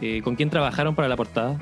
Eh, 0.02 0.22
¿Con 0.24 0.36
quién 0.36 0.50
trabajaron 0.50 0.96
para 0.96 1.08
la 1.08 1.16
portada? 1.16 1.58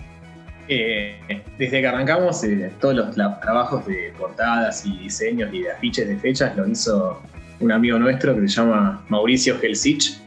desde 0.67 1.79
que 1.79 1.87
arrancamos, 1.87 2.41
todos 2.81 2.95
los 2.95 3.13
trabajos 3.13 3.85
de 3.85 4.11
portadas 4.17 4.83
y 4.83 4.97
diseños 4.97 5.53
y 5.53 5.61
de 5.61 5.71
afiches 5.71 6.07
de 6.07 6.17
fechas 6.17 6.57
lo 6.57 6.67
hizo 6.67 7.21
un 7.59 7.71
amigo 7.71 7.99
nuestro 7.99 8.33
que 8.33 8.47
se 8.47 8.47
llama 8.47 9.05
Mauricio 9.09 9.59
Helsich 9.61 10.19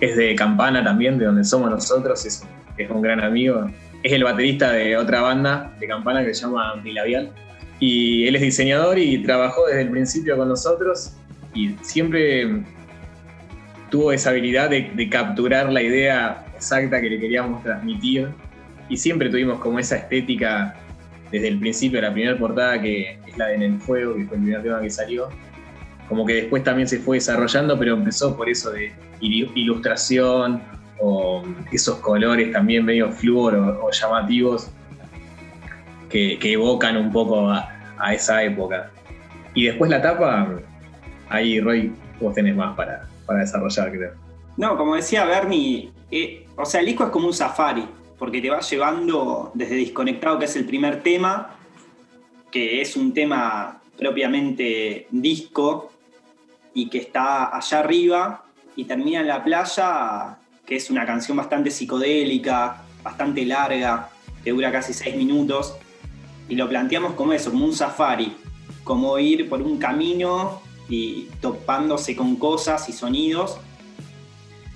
es 0.00 0.16
de 0.16 0.34
Campana 0.34 0.82
también, 0.82 1.18
de 1.18 1.26
donde 1.26 1.44
somos 1.44 1.70
nosotros, 1.70 2.24
es, 2.24 2.44
es 2.76 2.90
un 2.90 3.02
gran 3.02 3.22
amigo. 3.22 3.70
Es 4.02 4.12
el 4.12 4.24
baterista 4.24 4.72
de 4.72 4.96
otra 4.96 5.20
banda 5.20 5.74
de 5.78 5.86
Campana 5.86 6.24
que 6.24 6.34
se 6.34 6.42
llama 6.42 6.76
Milavial. 6.82 7.30
Y 7.78 8.26
él 8.26 8.36
es 8.36 8.42
diseñador 8.42 8.98
y 8.98 9.22
trabajó 9.22 9.66
desde 9.66 9.82
el 9.82 9.90
principio 9.90 10.36
con 10.36 10.48
nosotros 10.48 11.12
y 11.54 11.74
siempre 11.82 12.62
tuvo 13.90 14.12
esa 14.12 14.30
habilidad 14.30 14.70
de, 14.70 15.08
capturar 15.08 15.72
la 15.72 15.82
idea 15.82 16.46
exacta 16.54 17.00
que 17.00 17.10
le 17.10 17.18
queríamos 17.18 17.62
transmitir 17.62 18.28
y 18.88 18.96
siempre 18.96 19.28
tuvimos 19.28 19.58
como 19.60 19.78
esa 19.78 19.96
estética 19.96 20.76
desde 21.30 21.48
el 21.48 21.58
principio, 21.58 22.00
la 22.00 22.12
primera 22.12 22.36
portada 22.38 22.80
que 22.80 23.18
es 23.26 23.38
la 23.38 23.46
de 23.46 23.54
En 23.54 23.62
el 23.62 23.78
Fuego, 23.80 24.14
que 24.14 24.24
fue 24.24 24.36
el 24.36 24.42
primer 24.42 24.62
tema 24.62 24.80
que 24.80 24.90
salió, 24.90 25.28
como 26.10 26.26
que 26.26 26.34
después 26.34 26.64
también 26.64 26.88
se 26.88 26.98
fue 26.98 27.18
desarrollando, 27.18 27.78
pero 27.78 27.94
empezó 27.94 28.36
por 28.36 28.48
eso 28.48 28.72
de 28.72 28.92
ilustración 29.20 30.60
o 30.98 31.44
esos 31.70 32.00
colores 32.00 32.50
también 32.52 32.84
medio 32.84 33.12
flúor 33.12 33.54
o, 33.54 33.88
llamativos 33.92 34.70
que, 36.08 36.36
evocan 36.42 36.96
un 36.96 37.12
poco 37.12 37.48
a, 37.48 38.12
esa 38.12 38.42
época. 38.42 38.90
Y 39.54 39.66
después 39.66 39.88
la 39.88 40.02
tapa, 40.02 40.48
ahí 41.28 41.60
Roy, 41.60 41.92
vos 42.20 42.34
tenés 42.34 42.56
más 42.56 42.76
para, 42.76 43.06
para 43.24 43.38
desarrollar, 43.38 43.92
creo. 43.92 44.12
No, 44.56 44.76
como 44.76 44.96
decía 44.96 45.24
Bernie, 45.26 45.92
eh, 46.10 46.44
o 46.56 46.64
sea, 46.64 46.80
el 46.80 46.86
disco 46.86 47.04
es 47.04 47.10
como 47.10 47.28
un 47.28 47.34
safari, 47.34 47.86
porque 48.18 48.42
te 48.42 48.50
va 48.50 48.58
llevando 48.58 49.52
desde 49.54 49.76
Desconectado, 49.76 50.40
que 50.40 50.46
es 50.46 50.56
el 50.56 50.64
primer 50.64 51.04
tema, 51.04 51.54
que 52.50 52.80
es 52.80 52.96
un 52.96 53.14
tema 53.14 53.80
propiamente 53.96 55.06
disco, 55.12 55.92
y 56.74 56.88
que 56.88 56.98
está 56.98 57.56
allá 57.56 57.80
arriba 57.80 58.44
y 58.76 58.84
termina 58.84 59.20
en 59.20 59.26
la 59.26 59.42
playa, 59.42 60.38
que 60.64 60.76
es 60.76 60.90
una 60.90 61.04
canción 61.04 61.36
bastante 61.36 61.70
psicodélica, 61.70 62.82
bastante 63.02 63.44
larga, 63.44 64.10
que 64.44 64.50
dura 64.52 64.70
casi 64.72 64.92
seis 64.92 65.16
minutos, 65.16 65.74
y 66.48 66.54
lo 66.54 66.68
planteamos 66.68 67.14
como 67.14 67.32
eso, 67.32 67.50
como 67.50 67.64
un 67.64 67.74
safari, 67.74 68.36
como 68.84 69.18
ir 69.18 69.48
por 69.48 69.62
un 69.62 69.78
camino 69.78 70.60
y 70.88 71.28
topándose 71.40 72.16
con 72.16 72.36
cosas 72.36 72.88
y 72.88 72.92
sonidos. 72.92 73.58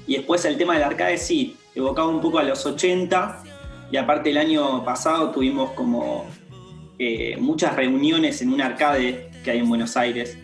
Y 0.06 0.16
después 0.16 0.44
el 0.44 0.56
tema 0.56 0.74
del 0.74 0.84
arcade 0.84 1.18
sí, 1.18 1.56
evocaba 1.74 2.08
un 2.08 2.20
poco 2.20 2.38
a 2.38 2.42
los 2.42 2.64
80, 2.66 3.42
y 3.90 3.96
aparte 3.96 4.30
el 4.30 4.38
año 4.38 4.84
pasado 4.84 5.30
tuvimos 5.30 5.70
como 5.72 6.26
eh, 6.98 7.36
muchas 7.40 7.74
reuniones 7.74 8.40
en 8.42 8.52
un 8.52 8.60
arcade 8.60 9.30
que 9.42 9.50
hay 9.50 9.58
en 9.58 9.68
Buenos 9.68 9.96
Aires, 9.96 10.38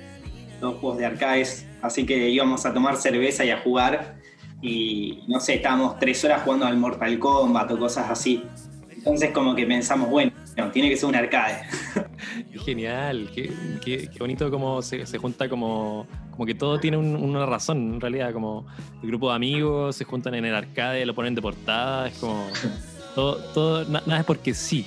dos 0.60 0.76
juegos 0.78 0.98
de 0.98 1.06
arcades, 1.06 1.66
así 1.82 2.04
que 2.06 2.28
íbamos 2.30 2.64
a 2.66 2.72
tomar 2.72 2.96
cerveza 2.96 3.44
y 3.44 3.50
a 3.50 3.58
jugar. 3.58 4.16
Y 4.62 5.24
no 5.26 5.40
sé, 5.40 5.54
estábamos 5.54 5.98
tres 5.98 6.22
horas 6.24 6.42
jugando 6.42 6.66
al 6.66 6.76
Mortal 6.76 7.18
Kombat 7.18 7.70
o 7.72 7.78
cosas 7.78 8.10
así. 8.10 8.42
Entonces, 8.90 9.30
como 9.30 9.54
que 9.54 9.64
pensamos, 9.64 10.10
bueno, 10.10 10.32
tiene 10.72 10.90
que 10.90 10.96
ser 10.96 11.08
un 11.08 11.14
arcade. 11.14 11.62
Genial, 12.64 13.30
qué, 13.34 14.10
bonito 14.18 14.50
como 14.50 14.82
se, 14.82 15.06
junta 15.16 15.48
como, 15.48 16.06
como 16.32 16.44
que 16.44 16.54
todo 16.54 16.78
tiene 16.78 16.98
una 16.98 17.46
razón, 17.46 17.94
en 17.94 18.00
realidad, 18.00 18.32
como 18.32 18.66
el 19.02 19.08
grupo 19.08 19.30
de 19.30 19.36
amigos 19.36 19.96
se 19.96 20.04
juntan 20.04 20.34
en 20.34 20.44
el 20.44 20.54
arcade, 20.54 21.06
lo 21.06 21.14
ponen 21.14 21.34
de 21.34 21.40
portada, 21.40 22.08
es 22.08 22.18
como 22.18 22.46
todo, 23.14 23.36
todo 23.54 23.84
nada 23.86 24.20
es 24.20 24.26
porque 24.26 24.52
sí, 24.52 24.86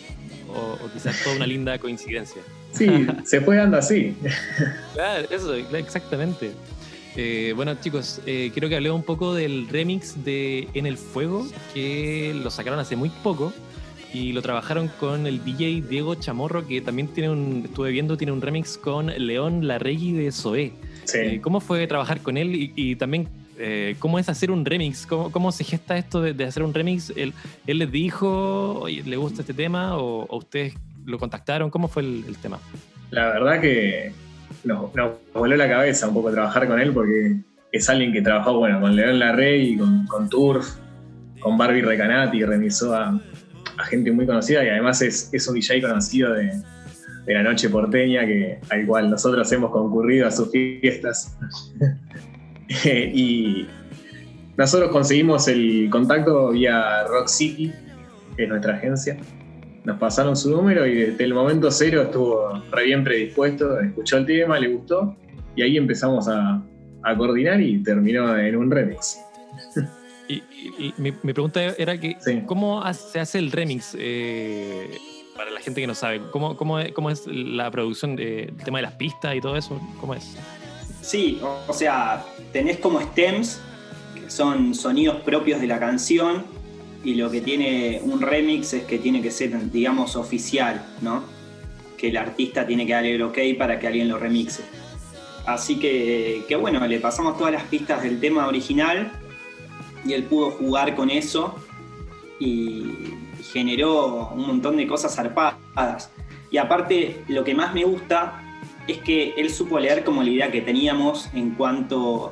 o, 0.54 0.86
o 0.86 0.92
quizás 0.94 1.24
toda 1.24 1.36
una 1.36 1.48
linda 1.48 1.80
coincidencia. 1.80 2.44
Sí, 2.74 3.08
se 3.24 3.42
fue 3.42 3.58
dando 3.58 3.78
así. 3.78 4.16
Claro, 4.94 5.28
eso, 5.30 5.54
exactamente. 5.54 6.52
Eh, 7.16 7.54
bueno, 7.56 7.76
chicos, 7.76 8.22
eh, 8.26 8.50
quiero 8.54 8.70
que 8.70 8.76
hablemos 8.76 9.00
un 9.00 9.06
poco 9.06 9.36
del 9.36 9.68
remix 9.70 10.24
de 10.24 10.68
En 10.74 10.86
el 10.88 10.98
Fuego, 10.98 11.46
que 11.74 12.36
lo 12.44 12.50
sacaron 12.50 12.80
hace 12.80 12.96
muy 12.96 13.10
poco 13.10 13.54
y 14.14 14.32
lo 14.32 14.42
trabajaron 14.42 14.88
con 15.00 15.28
el 15.28 15.44
DJ 15.44 15.84
Diego 15.88 16.16
Chamorro, 16.16 16.68
que 16.68 16.82
también 16.82 17.08
tiene 17.08 17.30
un, 17.30 17.64
estuve 17.66 17.92
viendo, 17.92 18.18
tiene 18.18 18.32
un 18.32 18.42
remix 18.42 18.78
con 18.78 19.08
León 19.08 19.68
Larregui 19.68 20.14
de 20.14 20.32
Zoé. 20.32 20.74
Eh, 21.14 21.40
¿Cómo 21.42 21.60
fue 21.60 21.86
trabajar 21.88 22.22
con 22.22 22.38
él 22.38 22.72
y, 22.76 22.96
también 22.96 23.28
cómo 24.00 24.18
es 24.20 24.28
hacer 24.30 24.50
un 24.50 24.66
remix? 24.66 25.06
¿Cómo, 25.06 25.32
cómo 25.32 25.52
se 25.52 25.64
gesta 25.64 25.98
esto 25.98 26.22
de, 26.22 26.44
hacer 26.44 26.64
un 26.64 26.74
remix? 26.74 27.12
¿Él, 27.16 27.34
¿Él, 27.68 27.80
les 27.80 27.92
dijo, 27.92 28.80
oye, 28.82 29.04
¿le 29.04 29.18
gusta 29.18 29.42
este 29.42 29.54
tema 29.54 29.98
o, 29.98 30.26
o 30.26 30.38
ustedes 30.38 30.74
lo 31.06 31.20
contactaron? 31.20 31.70
¿Cómo 31.70 31.88
fue 31.88 32.04
el, 32.04 32.38
tema? 32.42 32.60
La 33.12 33.28
verdad 33.28 33.62
que 33.62 34.12
nos, 34.64 34.92
voló 35.34 35.56
la 35.56 35.68
cabeza 35.68 36.08
un 36.08 36.14
poco 36.14 36.32
trabajar 36.32 36.68
con 36.68 36.80
él 36.80 36.94
porque 36.94 37.38
es 37.72 37.90
alguien 37.90 38.14
que 38.14 38.22
trabajó 38.22 38.58
bueno, 38.58 38.80
con 38.80 38.96
León 38.96 39.20
Larrey, 39.20 39.78
con, 39.78 40.06
con 40.08 40.30
Turf, 40.30 40.76
con 41.40 41.58
Barbie 41.58 41.82
Recanati, 41.82 42.44
remisó 42.44 42.96
a, 42.96 43.20
gente 43.90 44.12
muy 44.12 44.26
conocida 44.26 44.64
y 44.64 44.70
además 44.70 45.02
es, 45.02 45.30
es 45.34 45.48
un 45.48 45.56
DJ 45.56 45.82
conocido 45.82 46.34
de, 46.34 46.52
la 47.26 47.42
noche 47.42 47.70
porteña 47.70 48.26
que, 48.26 48.60
al 48.70 48.86
cual 48.86 49.10
nosotros 49.10 49.52
hemos 49.52 49.72
concurrido 49.72 50.28
a 50.28 50.32
sus 50.32 50.52
fiestas. 50.52 51.38
y 52.86 53.68
nosotros 54.58 54.92
conseguimos 54.92 55.48
el 55.48 55.88
contacto 55.90 56.52
vía 56.52 57.04
Rock 57.06 57.28
City, 57.28 57.74
que 58.36 58.44
es 58.44 58.50
nuestra 58.50 58.76
agencia, 58.76 59.18
nos 59.84 60.00
pasaron 60.00 60.36
su 60.36 60.50
número 60.50 60.86
y 60.86 60.96
desde 60.96 61.24
el 61.24 61.34
momento 61.34 61.70
cero 61.72 62.04
estuvo 62.04 62.62
re 62.72 62.86
bien 62.86 63.04
predispuesto, 63.04 63.80
escuchó 63.80 64.18
el 64.18 64.26
tema, 64.26 64.60
le 64.60 64.70
gustó 64.70 65.16
y 65.56 65.62
ahí 65.62 65.78
empezamos 65.78 66.28
a, 66.28 66.62
coordinar 67.18 67.60
y 67.60 67.84
terminó 67.84 68.38
en 68.38 68.56
un 68.56 68.72
remix. 68.72 69.20
Y, 70.26 70.94
mi, 70.98 71.12
pregunta 71.12 71.62
era 71.78 72.00
que, 72.00 72.16
¿cómo 72.46 72.82
se 72.94 73.20
hace 73.20 73.38
el 73.40 73.52
remix? 73.52 73.94
Eh, 74.00 74.98
para 75.36 75.52
la 75.52 75.60
gente 75.60 75.82
que 75.82 75.86
no 75.86 75.94
sabe, 75.94 76.22
¿cómo, 76.32 76.56
cómo, 76.56 76.80
cómo 76.94 77.10
es 77.10 77.28
la 77.28 77.70
producción 77.70 78.16
del 78.16 78.56
tema 78.64 78.78
de 78.78 78.84
las 78.84 78.94
pistas 78.94 79.36
y 79.36 79.42
todo 79.42 79.58
eso? 79.58 79.80
¿Cómo 80.00 80.14
es? 80.14 80.36
Sí, 81.02 81.42
o 81.68 81.74
sea, 81.74 82.26
tenés 82.54 82.78
como 82.78 83.02
stems, 83.02 83.60
que 84.16 84.30
son 84.30 84.74
sonidos 84.74 85.22
propios 85.24 85.60
de 85.60 85.68
la 85.68 85.78
canción, 85.78 86.46
y 87.04 87.16
lo 87.16 87.30
que 87.30 87.42
tiene 87.42 88.00
un 88.04 88.22
remix 88.22 88.74
es 88.74 88.84
que 88.86 88.98
tiene 88.98 89.22
que 89.22 89.32
ser, 89.32 89.72
digamos, 89.72 90.16
oficial, 90.16 90.86
¿no? 91.02 91.24
Que 91.98 92.08
el 92.10 92.18
artista 92.18 92.66
tiene 92.66 92.86
que 92.86 92.94
darle 92.94 93.16
el 93.16 93.22
ok 93.22 93.38
para 93.58 93.78
que 93.80 93.88
alguien 93.88 94.08
lo 94.08 94.18
remixe. 94.18 94.64
Así 95.46 95.78
que, 95.78 96.46
que 96.48 96.56
bueno, 96.56 96.86
le 96.88 97.00
pasamos 97.00 97.38
todas 97.38 97.52
las 97.52 97.64
pistas 97.64 98.02
del 98.02 98.20
tema 98.22 98.48
original 98.48 99.12
y 100.06 100.14
él 100.14 100.24
pudo 100.24 100.52
jugar 100.52 100.96
con 100.96 101.10
eso 101.10 101.56
y 102.40 102.86
generó 103.52 104.30
un 104.30 104.48
montón 104.48 104.78
de 104.78 104.88
cosas 104.88 105.16
zarpadas. 105.16 106.12
Y 106.50 106.58
aparte, 106.58 107.24
lo 107.28 107.44
que 107.44 107.54
más 107.54 107.74
me 107.74 107.84
gusta 107.84 108.42
es 108.88 109.00
que 109.00 109.34
él 109.38 109.50
supo 109.50 109.80
leer 109.80 110.04
como 110.04 110.24
la 110.24 110.30
idea 110.30 110.52
que 110.52 110.62
teníamos 110.62 111.30
en 111.34 111.52
cuanto 111.52 112.32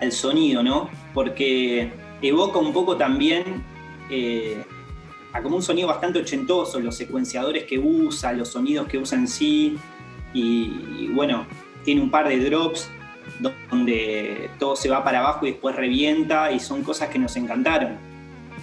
al 0.00 0.12
sonido, 0.12 0.62
¿no? 0.62 0.90
Porque 1.14 1.90
evoca 2.20 2.58
un 2.58 2.72
poco 2.72 2.96
también 2.96 3.64
eh, 4.10 4.62
como 5.42 5.56
un 5.56 5.62
sonido 5.62 5.88
bastante 5.88 6.20
ochentoso, 6.20 6.78
los 6.80 6.96
secuenciadores 6.96 7.64
que 7.64 7.78
usa, 7.78 8.32
los 8.32 8.48
sonidos 8.48 8.86
que 8.86 8.98
usa 8.98 9.18
en 9.18 9.28
sí, 9.28 9.76
y, 10.32 11.08
bueno, 11.12 11.46
tiene 11.84 12.02
un 12.02 12.10
par 12.10 12.28
de 12.28 12.38
drops 12.38 12.88
donde 13.70 14.50
todo 14.58 14.76
se 14.76 14.88
va 14.88 15.02
para 15.04 15.20
abajo 15.20 15.46
y 15.46 15.52
después 15.52 15.74
revienta, 15.74 16.52
y 16.52 16.60
son 16.60 16.82
cosas 16.82 17.08
que 17.08 17.18
nos 17.18 17.36
encantaron. 17.36 17.96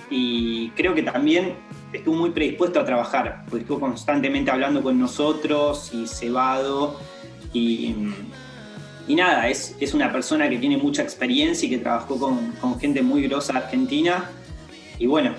Y 0.09 0.69
creo 0.71 0.93
que 0.93 1.03
también 1.03 1.55
estuvo 1.93 2.15
muy 2.15 2.31
predispuesto 2.31 2.79
a 2.79 2.85
trabajar, 2.85 3.43
porque 3.49 3.61
estuvo 3.61 3.79
constantemente 3.79 4.51
hablando 4.51 4.81
con 4.81 4.99
nosotros 4.99 5.91
y 5.93 6.07
cebado, 6.07 6.99
y, 7.53 7.95
y 9.07 9.15
nada, 9.15 9.49
es, 9.49 9.75
es, 9.79 9.93
una 9.93 10.11
persona 10.11 10.49
que 10.49 10.57
tiene 10.57 10.77
mucha 10.77 11.01
experiencia 11.01 11.67
y 11.67 11.69
que 11.69 11.77
trabajó 11.79 12.17
con, 12.17 12.51
con 12.53 12.79
gente 12.79 13.01
muy 13.01 13.23
grosa 13.27 13.57
argentina, 13.57 14.29
y 15.01 15.07
bueno, 15.07 15.33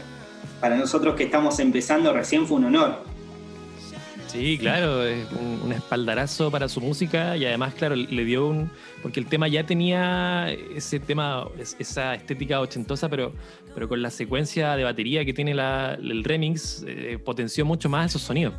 para 0.60 0.76
nosotros 0.76 1.14
que 1.14 1.22
estamos 1.22 1.60
empezando 1.60 2.12
recién 2.12 2.48
fue 2.48 2.56
un 2.56 2.64
honor. 2.64 3.04
Sí, 4.26 4.58
claro, 4.58 5.04
es 5.04 5.24
un, 5.30 5.72
espaldarazo 5.72 6.50
para 6.50 6.68
su 6.68 6.80
música 6.80 7.36
y 7.36 7.44
además, 7.44 7.74
claro, 7.74 7.94
le 7.94 8.24
dio 8.24 8.48
un. 8.48 8.70
Porque 9.02 9.20
el 9.20 9.26
tema 9.26 9.46
ya 9.46 9.64
tenía 9.64 10.50
ese 10.50 10.98
tema, 10.98 11.46
esa 11.78 12.14
estética 12.14 12.60
ochentosa, 12.60 13.08
pero, 13.08 13.32
pero 13.72 13.88
con 13.88 14.02
la 14.02 14.10
secuencia 14.10 14.74
de 14.74 14.82
batería 14.82 15.24
que 15.24 15.32
tiene 15.32 15.52
el 15.52 16.24
remix, 16.24 16.84
eh, 16.88 17.18
potenció 17.24 17.64
mucho 17.64 17.88
más 17.88 18.10
esos 18.10 18.22
sonidos. 18.22 18.54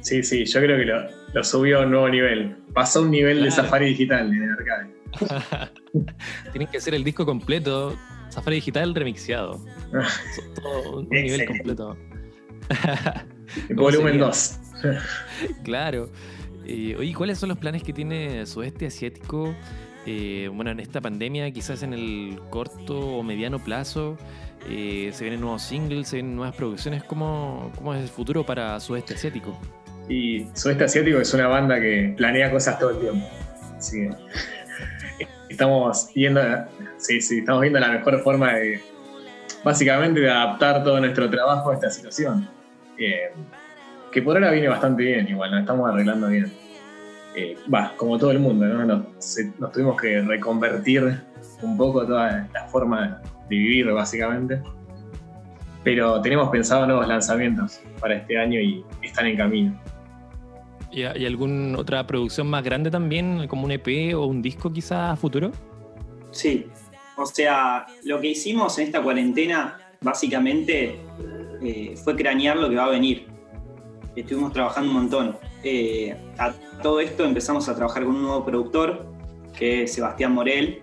Sí, 0.00 0.22
sí, 0.22 0.46
yo 0.46 0.60
creo 0.60 0.78
que 0.78 0.86
lo, 1.34 1.44
subió 1.44 1.80
a 1.80 1.82
un 1.82 1.90
nuevo 1.90 2.08
nivel. 2.08 2.56
Pasó 2.72 3.00
a 3.00 3.02
un 3.02 3.10
nivel 3.10 3.42
de 3.42 3.50
Safari 3.50 3.88
digital 3.88 4.28
en 4.28 4.42
el 4.44 4.50
arcade. 4.50 5.70
Tienen 6.52 6.68
que 6.68 6.78
hacer 6.78 6.94
el 6.94 7.04
disco 7.04 7.26
completo 7.26 7.98
Safari 8.28 8.56
Digital 8.56 8.94
remixeado. 8.94 9.64
Todo 10.62 10.98
un 11.00 11.08
nivel 11.08 11.46
completo. 11.46 11.96
Volumen 13.74 14.18
2. 14.18 14.60
claro. 15.64 16.10
Eh, 16.66 16.96
oye, 16.98 17.14
¿cuáles 17.14 17.38
son 17.38 17.48
los 17.48 17.58
planes 17.58 17.82
que 17.82 17.92
tiene 17.92 18.44
Sudeste 18.44 18.86
Asiático? 18.86 19.54
Eh, 20.04 20.50
bueno, 20.52 20.70
en 20.70 20.80
esta 20.80 21.00
pandemia, 21.00 21.50
quizás 21.50 21.82
en 21.82 21.94
el 21.94 22.38
corto 22.50 22.98
o 22.98 23.22
mediano 23.22 23.58
plazo, 23.58 24.16
eh, 24.68 25.10
se 25.12 25.24
vienen 25.24 25.40
nuevos 25.40 25.62
singles, 25.62 26.08
se 26.08 26.16
vienen 26.16 26.36
nuevas 26.36 26.54
producciones. 26.54 27.02
¿Cómo, 27.04 27.72
¿Cómo 27.76 27.94
es 27.94 28.02
el 28.02 28.08
futuro 28.08 28.44
para 28.44 28.78
Sudeste 28.80 29.14
Asiático? 29.14 29.58
Y 30.08 30.46
Sudeste 30.54 30.84
Asiático 30.84 31.18
es 31.18 31.32
una 31.34 31.48
banda 31.48 31.80
que 31.80 32.14
planea 32.16 32.50
cosas 32.50 32.78
todo 32.78 32.90
el 32.90 32.98
tiempo. 32.98 33.26
Así 33.76 34.08
que 35.18 35.28
estamos 35.48 36.10
viendo, 36.14 36.40
sí, 36.98 37.20
sí, 37.20 37.38
estamos 37.38 37.62
viendo 37.62 37.80
la 37.80 37.90
mejor 37.90 38.20
forma 38.20 38.54
de, 38.54 38.80
básicamente, 39.64 40.20
de 40.20 40.30
adaptar 40.30 40.84
todo 40.84 41.00
nuestro 41.00 41.28
trabajo 41.30 41.70
a 41.70 41.74
esta 41.74 41.90
situación. 41.90 42.48
Eh, 42.98 43.30
que 44.12 44.22
por 44.22 44.36
ahora 44.36 44.50
viene 44.50 44.68
bastante 44.68 45.02
bien, 45.02 45.28
igual, 45.28 45.50
nos 45.50 45.60
estamos 45.60 45.88
arreglando 45.88 46.28
bien. 46.28 46.52
Eh, 47.36 47.56
va, 47.72 47.92
como 47.96 48.18
todo 48.18 48.30
el 48.30 48.40
mundo, 48.40 48.66
¿no? 48.66 48.84
Nos, 48.84 49.72
tuvimos 49.72 50.00
que 50.00 50.20
reconvertir 50.22 51.20
un 51.62 51.76
poco 51.76 52.06
toda 52.06 52.48
la 52.52 52.64
forma 52.68 53.22
de 53.48 53.56
vivir, 53.56 53.90
básicamente. 53.92 54.62
Pero 55.84 56.20
tenemos 56.20 56.48
pensado 56.50 56.86
nuevos 56.86 57.06
lanzamientos 57.06 57.80
para 58.00 58.16
este 58.16 58.38
año 58.38 58.60
y 58.60 58.84
están 59.02 59.26
en 59.26 59.36
camino. 59.36 59.80
¿Y, 60.90 61.04
alguna 61.04 61.78
otra 61.78 62.06
producción 62.06 62.48
más 62.48 62.64
grande 62.64 62.90
también, 62.90 63.46
como 63.46 63.64
un 63.64 63.70
EP 63.72 64.16
o 64.16 64.26
un 64.26 64.42
disco 64.42 64.72
quizás 64.72 65.12
a 65.12 65.16
futuro? 65.16 65.52
Sí, 66.30 66.66
o 67.18 67.26
sea, 67.26 67.86
lo 68.04 68.20
que 68.20 68.28
hicimos 68.28 68.78
en 68.78 68.86
esta 68.86 69.02
cuarentena 69.02 69.78
básicamente 70.00 71.00
eh, 71.60 71.94
fue 72.02 72.16
cranear 72.16 72.56
lo 72.56 72.70
que 72.70 72.76
va 72.76 72.84
a 72.84 72.90
venir. 72.90 73.26
Estuvimos 74.16 74.52
trabajando 74.52 74.90
un 74.90 74.96
montón. 74.96 75.36
Eh, 75.64 76.16
a 76.38 76.52
todo 76.82 77.00
esto 77.00 77.24
empezamos 77.24 77.68
a 77.68 77.74
trabajar 77.74 78.04
con 78.04 78.16
un 78.16 78.22
nuevo 78.22 78.44
productor, 78.44 79.06
que 79.56 79.82
es 79.82 79.92
Sebastián 79.92 80.32
Morel, 80.32 80.82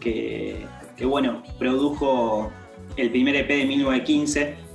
que, 0.00 0.64
bueno, 1.04 1.42
produjo 1.58 2.52
el 2.96 3.10
primer 3.10 3.34
EP 3.34 3.48
de 3.48 3.64
1915 3.66 4.66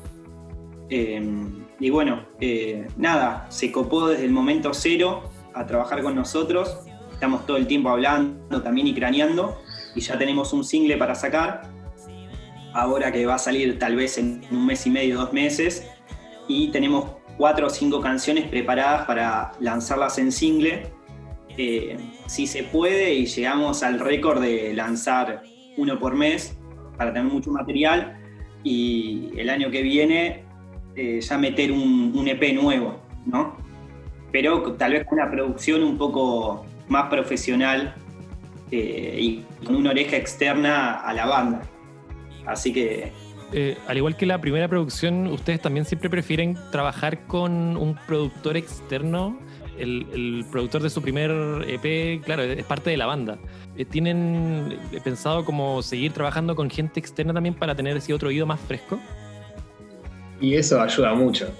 y 1.81 1.89
bueno, 1.89 2.21
eh, 2.39 2.87
nada, 2.95 3.47
se 3.49 3.71
copó 3.71 4.09
desde 4.09 4.25
el 4.25 4.31
momento 4.31 4.71
cero 4.71 5.23
a 5.55 5.65
trabajar 5.65 6.03
con 6.03 6.13
nosotros. 6.13 6.77
Estamos 7.11 7.47
todo 7.47 7.57
el 7.57 7.65
tiempo 7.65 7.89
hablando 7.89 8.61
también 8.61 8.85
y 8.85 8.93
craneando. 8.93 9.59
Y 9.95 10.01
ya 10.01 10.17
tenemos 10.17 10.53
un 10.53 10.63
single 10.63 10.97
para 10.97 11.15
sacar. 11.15 11.61
Ahora 12.73 13.11
que 13.11 13.25
va 13.25 13.35
a 13.35 13.39
salir 13.39 13.77
tal 13.79 13.95
vez 13.95 14.17
en 14.17 14.41
un 14.51 14.65
mes 14.65 14.85
y 14.87 14.89
medio, 14.89 15.17
dos 15.17 15.33
meses. 15.33 15.87
Y 16.47 16.69
tenemos 16.69 17.11
cuatro 17.37 17.67
o 17.67 17.69
cinco 17.69 18.01
canciones 18.01 18.45
preparadas 18.47 19.05
para 19.05 19.51
lanzarlas 19.59 20.17
en 20.17 20.31
single. 20.31 20.83
Eh, 21.57 21.97
si 22.27 22.47
se 22.47 22.63
puede 22.63 23.13
y 23.13 23.25
llegamos 23.25 23.83
al 23.83 23.99
récord 23.99 24.41
de 24.41 24.73
lanzar 24.73 25.43
uno 25.77 25.99
por 25.99 26.15
mes 26.15 26.57
para 26.97 27.11
tener 27.11 27.31
mucho 27.31 27.51
material. 27.51 28.17
Y 28.63 29.31
el 29.37 29.49
año 29.49 29.71
que 29.71 29.81
viene 29.81 30.45
eh, 30.95 31.21
ya 31.21 31.37
meter 31.37 31.71
un, 31.71 32.27
EP 32.27 32.53
nuevo, 32.53 32.99
¿no? 33.25 33.55
Pero 34.31 34.73
tal 34.73 34.93
vez 34.93 35.05
con 35.05 35.19
una 35.19 35.31
producción 35.31 35.83
un 35.83 35.97
poco 35.97 36.65
más 36.89 37.09
profesional 37.09 37.95
eh, 38.71 39.17
y 39.19 39.45
con 39.65 39.75
una 39.75 39.91
oreja 39.91 40.15
externa 40.15 41.01
a 41.01 41.13
la 41.13 41.25
banda. 41.25 41.61
Así 42.45 42.73
que... 42.73 43.11
Eh, 43.53 43.77
al 43.87 43.97
igual 43.97 44.15
que 44.15 44.25
la 44.25 44.39
primera 44.39 44.69
producción, 44.69 45.27
ustedes 45.27 45.61
también 45.61 45.85
siempre 45.85 46.09
prefieren 46.09 46.57
trabajar 46.71 47.27
con 47.27 47.75
un 47.75 47.97
productor 48.07 48.55
externo. 48.55 49.37
El, 49.77 50.45
productor 50.51 50.83
de 50.83 50.89
su 50.89 51.01
primer 51.01 51.31
EP, 51.67 52.23
claro, 52.23 52.43
es 52.43 52.63
parte 52.63 52.91
de 52.91 52.97
la 52.97 53.07
banda. 53.07 53.39
¿Tienen 53.89 54.77
pensado 55.03 55.43
como 55.43 55.81
seguir 55.81 56.13
trabajando 56.13 56.55
con 56.55 56.69
gente 56.69 56.99
externa 56.99 57.33
también 57.33 57.55
para 57.55 57.73
tener 57.73 57.97
ese 57.97 58.13
otro 58.13 58.29
oído 58.29 58.45
más 58.45 58.59
fresco? 58.59 58.99
Y 60.41 60.55
eso 60.55 60.81
ayuda 60.81 61.13
mucho, 61.13 61.53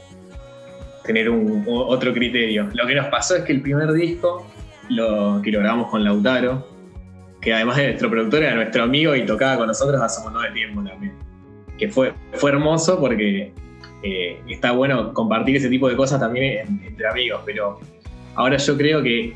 tener 1.03 1.29
un, 1.29 1.63
otro 1.67 2.13
criterio. 2.13 2.69
Lo 2.73 2.87
que 2.87 2.95
nos 2.95 3.07
pasó 3.07 3.35
es 3.35 3.43
que 3.43 3.53
el 3.53 3.61
primer 3.61 3.91
disco, 3.93 4.47
lo, 4.89 5.41
que 5.43 5.51
lo 5.51 5.59
grabamos 5.59 5.89
con 5.89 6.03
Lautaro, 6.03 6.70
que 7.41 7.53
además 7.53 7.77
de 7.77 7.87
nuestro 7.87 8.09
productor 8.09 8.43
era 8.43 8.55
nuestro 8.55 8.83
amigo 8.83 9.15
y 9.15 9.25
tocaba 9.25 9.57
con 9.57 9.67
nosotros 9.67 9.99
hace 10.01 10.19
un 10.19 10.25
montón 10.25 10.43
de 10.43 10.51
tiempo 10.51 10.83
también. 10.83 11.13
Que 11.77 11.89
fue, 11.89 12.13
fue 12.33 12.51
hermoso 12.51 12.99
porque 12.99 13.51
eh, 14.03 14.41
está 14.47 14.71
bueno 14.71 15.13
compartir 15.13 15.55
ese 15.55 15.69
tipo 15.69 15.89
de 15.89 15.95
cosas 15.95 16.19
también 16.19 16.81
entre 16.83 17.07
amigos, 17.07 17.41
pero 17.45 17.79
ahora 18.35 18.57
yo 18.57 18.77
creo 18.77 19.01
que 19.01 19.35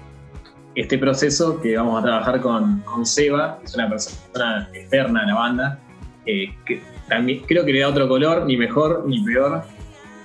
este 0.75 0.97
proceso 0.97 1.59
que 1.61 1.77
vamos 1.77 1.99
a 1.99 2.03
trabajar 2.03 2.41
con, 2.41 2.83
Seba, 3.05 3.59
que 3.59 3.65
es 3.65 3.75
una 3.75 3.89
persona 3.89 4.69
externa 4.73 5.23
a 5.23 5.25
la 5.25 5.33
banda, 5.33 5.79
eh, 6.25 6.53
que 6.65 6.81
también 7.07 7.43
creo 7.47 7.65
que 7.65 7.73
le 7.73 7.79
da 7.79 7.89
otro 7.89 8.07
color, 8.07 8.45
ni 8.45 8.57
mejor 8.57 9.03
ni 9.07 9.23
peor 9.23 9.63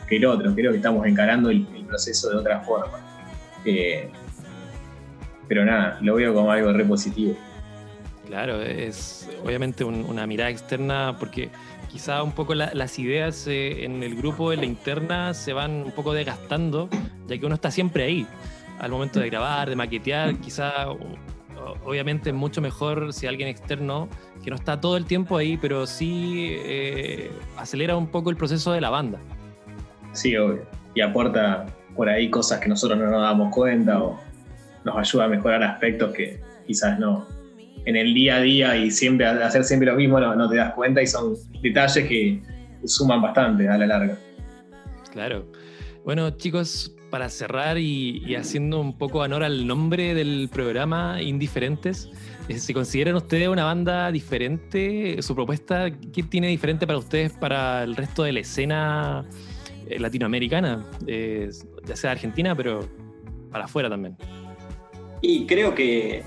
que 0.08 0.16
el 0.16 0.26
otro. 0.26 0.54
Creo 0.54 0.72
que 0.72 0.78
estamos 0.78 1.06
encarando 1.06 1.50
el, 1.50 1.66
proceso 1.86 2.30
de 2.30 2.36
otra 2.36 2.60
forma. 2.60 2.98
Eh, 3.64 4.08
pero 5.48 5.64
nada, 5.64 5.98
lo 6.00 6.14
veo 6.14 6.32
como 6.32 6.52
algo 6.52 6.72
re 6.72 6.84
positivo. 6.84 7.36
Claro, 8.30 8.62
es 8.62 9.28
obviamente 9.44 9.82
una 9.82 10.24
mirada 10.24 10.50
externa 10.50 11.16
porque 11.18 11.50
quizá 11.90 12.22
un 12.22 12.30
poco 12.30 12.54
las 12.54 12.98
ideas 13.00 13.48
eh, 13.48 13.84
en 13.84 14.04
el 14.04 14.14
grupo, 14.14 14.52
en 14.52 14.60
la 14.60 14.66
interna, 14.66 15.34
se 15.34 15.52
van 15.52 15.72
un 15.86 15.90
poco 15.90 16.12
desgastando, 16.12 16.88
ya 17.26 17.36
que 17.36 17.44
uno 17.44 17.56
está 17.56 17.72
siempre 17.72 18.04
ahí. 18.04 18.28
Al 18.78 18.92
momento 18.92 19.18
de 19.18 19.28
grabar, 19.30 19.68
de 19.68 19.74
maquetear, 19.74 20.36
quizá 20.36 20.86
obviamente 21.84 22.30
es 22.30 22.36
mucho 22.36 22.60
mejor 22.60 23.12
si 23.12 23.26
alguien 23.26 23.48
externo, 23.48 24.08
que 24.44 24.50
no 24.50 24.54
está 24.54 24.80
todo 24.80 24.96
el 24.96 25.06
tiempo 25.06 25.36
ahí, 25.36 25.56
pero 25.56 25.84
sí 25.84 26.50
eh, 26.52 27.32
acelera 27.56 27.96
un 27.96 28.06
poco 28.06 28.30
el 28.30 28.36
proceso 28.36 28.70
de 28.70 28.80
la 28.80 28.90
banda. 28.90 29.18
Sí, 30.12 30.36
obvio. 30.36 30.62
Y 30.94 31.00
aporta 31.00 31.66
por 31.96 32.08
ahí 32.08 32.30
cosas 32.30 32.60
que 32.60 32.68
nosotros 32.68 32.96
no 32.96 33.10
nos 33.10 33.22
damos 33.22 33.52
cuenta 33.52 34.00
o 34.00 34.20
nos 34.84 34.96
ayuda 34.96 35.24
a 35.24 35.28
mejorar 35.28 35.64
aspectos 35.64 36.12
que 36.12 36.40
quizás 36.64 36.96
no. 36.96 37.39
En 37.86 37.96
el 37.96 38.14
día 38.14 38.36
a 38.36 38.40
día 38.40 38.76
y 38.76 38.90
siempre 38.90 39.26
hacer 39.26 39.64
siempre 39.64 39.90
lo 39.90 39.96
mismo 39.96 40.20
no, 40.20 40.34
no 40.34 40.48
te 40.48 40.56
das 40.56 40.74
cuenta 40.74 41.02
y 41.02 41.06
son 41.06 41.34
detalles 41.62 42.06
que 42.06 42.40
suman 42.84 43.22
bastante 43.22 43.68
a 43.68 43.78
la 43.78 43.86
larga. 43.86 44.18
Claro. 45.12 45.46
Bueno, 46.04 46.30
chicos, 46.30 46.94
para 47.10 47.28
cerrar 47.28 47.76
y, 47.78 48.34
haciendo 48.34 48.80
un 48.80 48.96
poco 48.96 49.18
honor 49.18 49.42
al 49.42 49.66
nombre 49.66 50.14
del 50.14 50.48
programa, 50.50 51.20
Indiferentes, 51.20 52.08
eh, 52.48 52.58
¿se 52.58 52.72
consideran 52.72 53.16
ustedes 53.16 53.48
una 53.48 53.64
banda 53.64 54.10
diferente? 54.10 55.20
¿Su 55.20 55.34
propuesta 55.34 55.90
qué 55.90 56.22
tiene 56.22 56.48
diferente 56.48 56.86
para 56.86 56.98
ustedes 56.98 57.32
para 57.32 57.82
el 57.82 57.96
resto 57.96 58.22
de 58.22 58.32
la 58.32 58.40
escena 58.40 59.26
eh, 59.88 59.98
latinoamericana? 59.98 60.86
Eh, 61.06 61.50
ya 61.84 61.96
sea 61.96 62.12
Argentina, 62.12 62.54
pero 62.54 62.88
para 63.50 63.64
afuera 63.64 63.90
también. 63.90 64.16
Y 65.20 65.46
creo 65.46 65.74
que, 65.74 66.22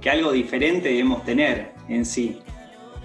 que 0.00 0.10
algo 0.10 0.32
diferente 0.32 0.88
debemos 0.88 1.24
tener 1.24 1.72
en 1.88 2.04
sí. 2.04 2.38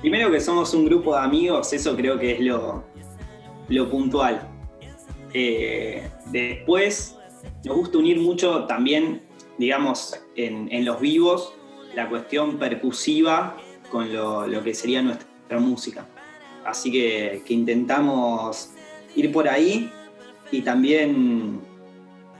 Primero 0.02 0.32
que 0.32 0.40
somos 0.40 0.74
un 0.74 0.86
grupo 0.86 1.14
de 1.14 1.22
amigos, 1.22 1.72
eso 1.74 1.96
creo 1.96 2.18
que 2.18 2.34
es 2.34 2.40
lo, 2.40 2.84
lo 3.70 3.90
puntual 3.90 4.48
Eh, 5.34 6.10
después, 6.26 7.16
nos 7.64 7.78
gusta 7.78 7.98
unir 8.00 8.20
mucho 8.20 8.66
también, 8.66 9.22
digamos, 9.58 10.20
en, 10.36 10.84
los 10.84 11.00
vivos, 11.00 11.54
la 11.96 12.10
cuestión 12.10 12.58
percusiva 12.58 13.56
con 13.90 14.12
lo, 14.12 14.62
que 14.62 14.74
sería 14.74 15.02
nuestra 15.02 15.58
música. 15.58 16.06
Así 16.66 16.92
que, 16.92 17.42
intentamos 17.48 18.72
ir 19.16 19.32
por 19.32 19.48
ahí 19.48 19.90
y 20.52 20.62
también, 20.64 21.62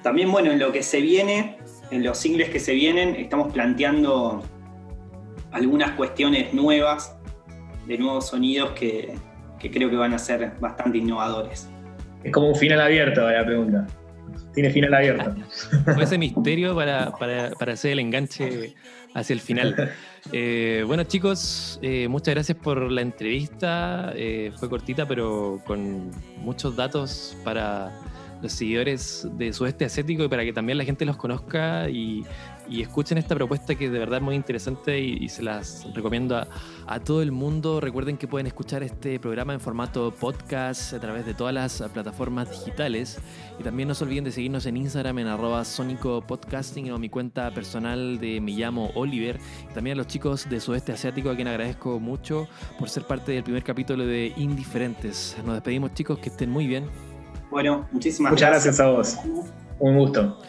también, 0.04 0.30
bueno, 0.34 0.52
en 0.52 0.60
lo 0.60 0.74
que 0.74 0.84
se 0.84 1.00
viene, 1.00 1.60
en 1.92 2.04
los 2.04 2.18
singles 2.18 2.50
que 2.50 2.60
se 2.60 2.74
vienen, 2.74 3.16
estamos 3.16 3.54
planteando 3.54 4.42
algunas 5.52 5.92
cuestiones 5.92 6.54
nuevas, 6.54 7.16
de 7.86 7.98
nuevos 7.98 8.30
sonidos 8.30 8.72
que, 8.72 9.14
creo 9.60 9.90
que 9.90 9.96
van 9.96 10.14
a 10.14 10.18
ser 10.18 10.54
bastante 10.60 10.98
innovadores. 10.98 11.70
Es 12.24 12.32
como 12.32 12.50
un 12.50 12.56
final 12.56 12.80
abierto 12.80 13.30
la 13.30 13.46
pregunta. 13.46 13.88
Tiene 14.54 14.70
final 14.70 14.94
abierto. 14.94 15.36
Fue 15.94 16.04
ese 16.04 16.18
misterio 16.18 16.76
para, 16.76 17.14
hacer 17.72 17.92
el 17.92 18.00
enganche 18.00 18.76
hacia 19.14 19.34
el 19.34 19.42
final. 19.42 19.92
Eh, 20.32 20.84
bueno 20.88 21.04
chicos, 21.04 21.80
eh, 21.82 22.08
muchas 22.08 22.36
gracias 22.36 22.58
por 22.58 22.90
la 22.92 23.02
entrevista. 23.02 24.14
Eh, 24.16 24.52
fue 24.58 24.70
cortita, 24.70 25.06
pero 25.06 25.62
con 25.66 26.12
muchos 26.38 26.76
datos 26.76 27.36
para 27.44 27.92
los 28.42 28.52
seguidores 28.52 29.28
de 29.34 29.54
Sudeste 29.54 29.86
Asiático 29.86 30.24
y 30.24 30.28
para 30.28 30.44
que 30.44 30.54
también 30.54 30.78
la 30.78 30.86
gente 30.86 31.06
los 31.06 31.18
conozca 31.18 31.90
y, 31.90 32.24
y 32.72 32.82
escuchen 32.82 33.18
esta 33.18 33.36
propuesta 33.36 33.76
que 33.76 33.90
de 33.90 34.00
verdad 34.00 34.18
es 34.18 34.24
muy 34.24 34.34
interesante 34.34 35.00
y, 35.00 35.28
se 35.28 35.44
las 35.44 35.86
recomiendo 35.94 36.38
a, 36.38 37.00
todo 37.00 37.22
el 37.22 37.32
mundo. 37.32 37.82
Recuerden 37.82 38.18
que 38.18 38.28
pueden 38.28 38.48
escuchar 38.48 38.82
este 38.82 39.20
programa 39.20 39.54
en 39.54 39.60
formato 39.60 40.14
podcast 40.14 40.94
a 40.94 41.00
través 41.00 41.26
de 41.26 41.34
todas 41.34 41.54
las 41.54 41.82
plataformas 41.94 42.50
digitales 42.50 43.20
y 43.60 43.64
también 43.64 43.90
no 43.90 43.96
se 43.96 44.06
olviden 44.06 44.24
de 44.24 44.32
seguirnos 44.32 44.66
en 44.66 44.78
Instagram 44.78 45.20
en 45.20 45.28
arroba 45.28 45.66
sónico 45.66 46.22
podcasting 46.22 46.92
o 46.92 46.98
mi 46.98 47.10
cuenta 47.10 47.52
personal 47.52 48.20
de 48.20 48.40
me 48.40 48.52
llamo 48.52 48.92
Oliver. 48.96 49.38
también 49.74 49.96
a 49.96 49.98
los 49.98 50.08
chicos 50.08 50.50
de 50.50 50.60
Sudeste 50.60 50.94
Asiático 50.94 51.30
a 51.30 51.36
quien 51.36 51.50
agradezco 51.50 52.00
mucho 52.00 52.48
por 52.80 52.90
ser 52.90 53.04
parte 53.04 53.34
del 53.34 53.44
primer 53.44 53.64
capítulo 53.64 54.06
de 54.06 54.34
Indiferentes. 54.38 55.36
Nos 55.46 55.56
despedimos 55.56 55.94
chicos, 55.94 56.20
que 56.20 56.30
estén 56.30 56.50
muy 56.50 56.68
bien. 56.68 57.11
Bueno, 57.52 57.86
muchísimas 57.92 58.32
Muchas 58.32 58.50
gracias 58.50 58.80
a 58.80 58.88
vos. 58.88 59.18
Un 59.78 59.98
gusto. 59.98 60.40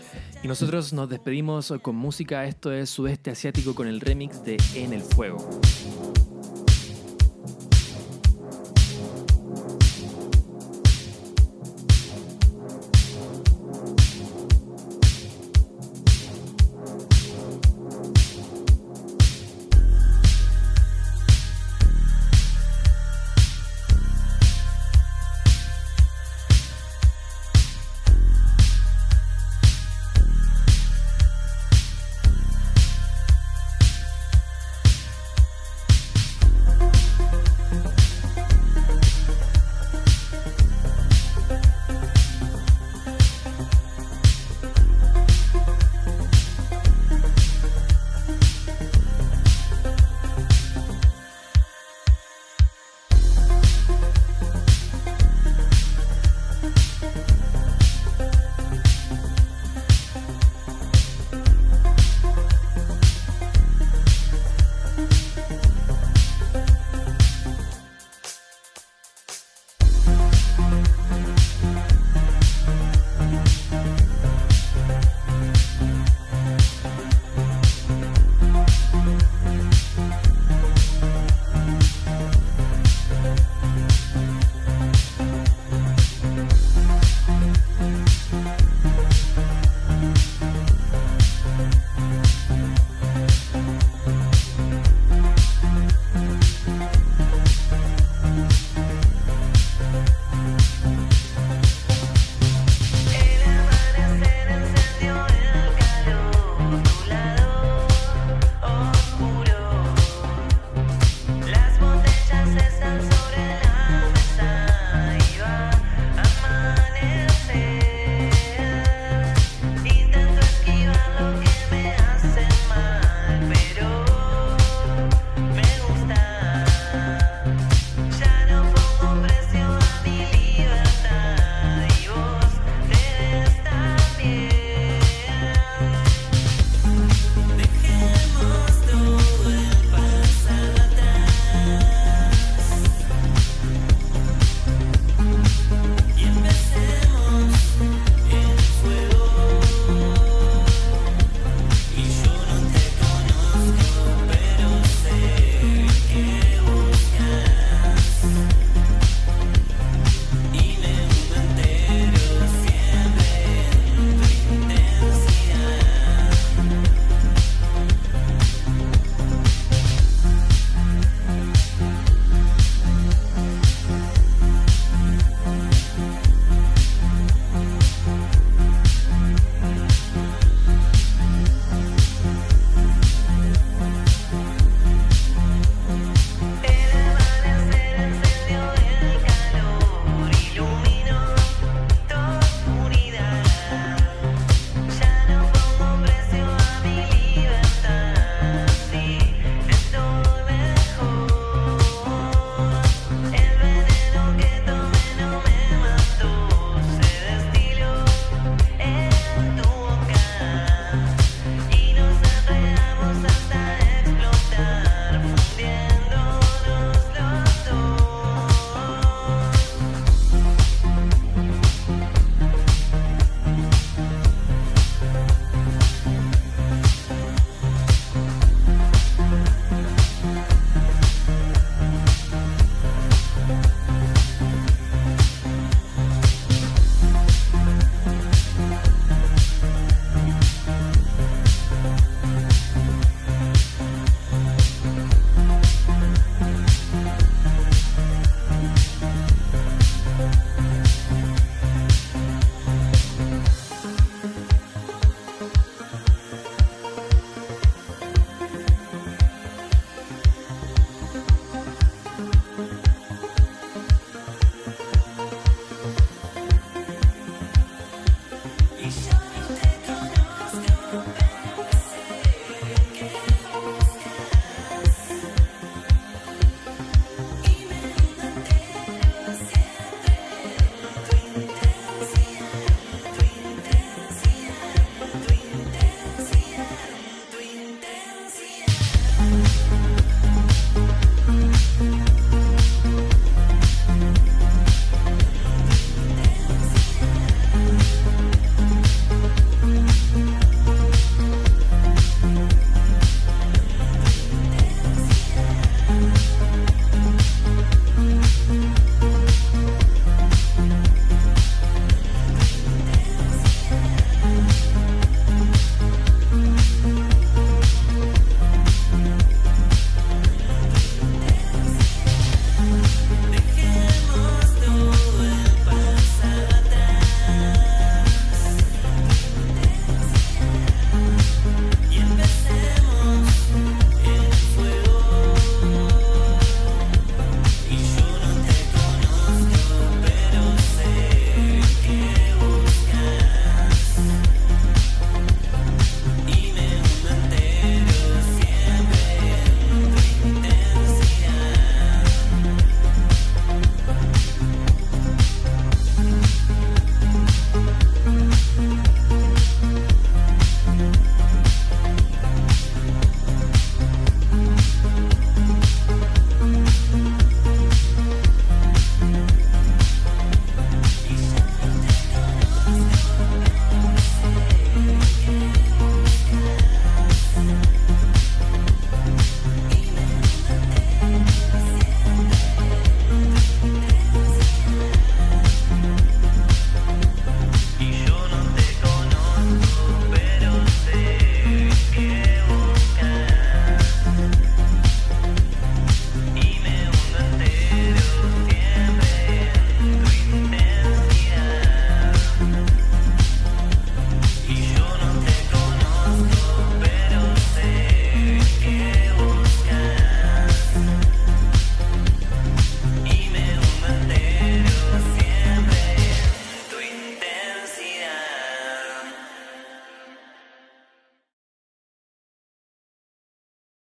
Y 0.42 0.48
nosotros 0.48 0.92
nos 0.92 1.08
despedimos 1.08 1.74
con 1.82 1.96
música. 1.96 2.46
Esto 2.46 2.72
es 2.72 2.90
Sudeste 2.90 3.30
Asiático 3.30 3.74
con 3.74 3.88
el 3.88 4.00
remix 4.00 4.42
de 4.44 4.56
En 4.74 4.92
el 4.92 5.02
Fuego. 5.02 5.38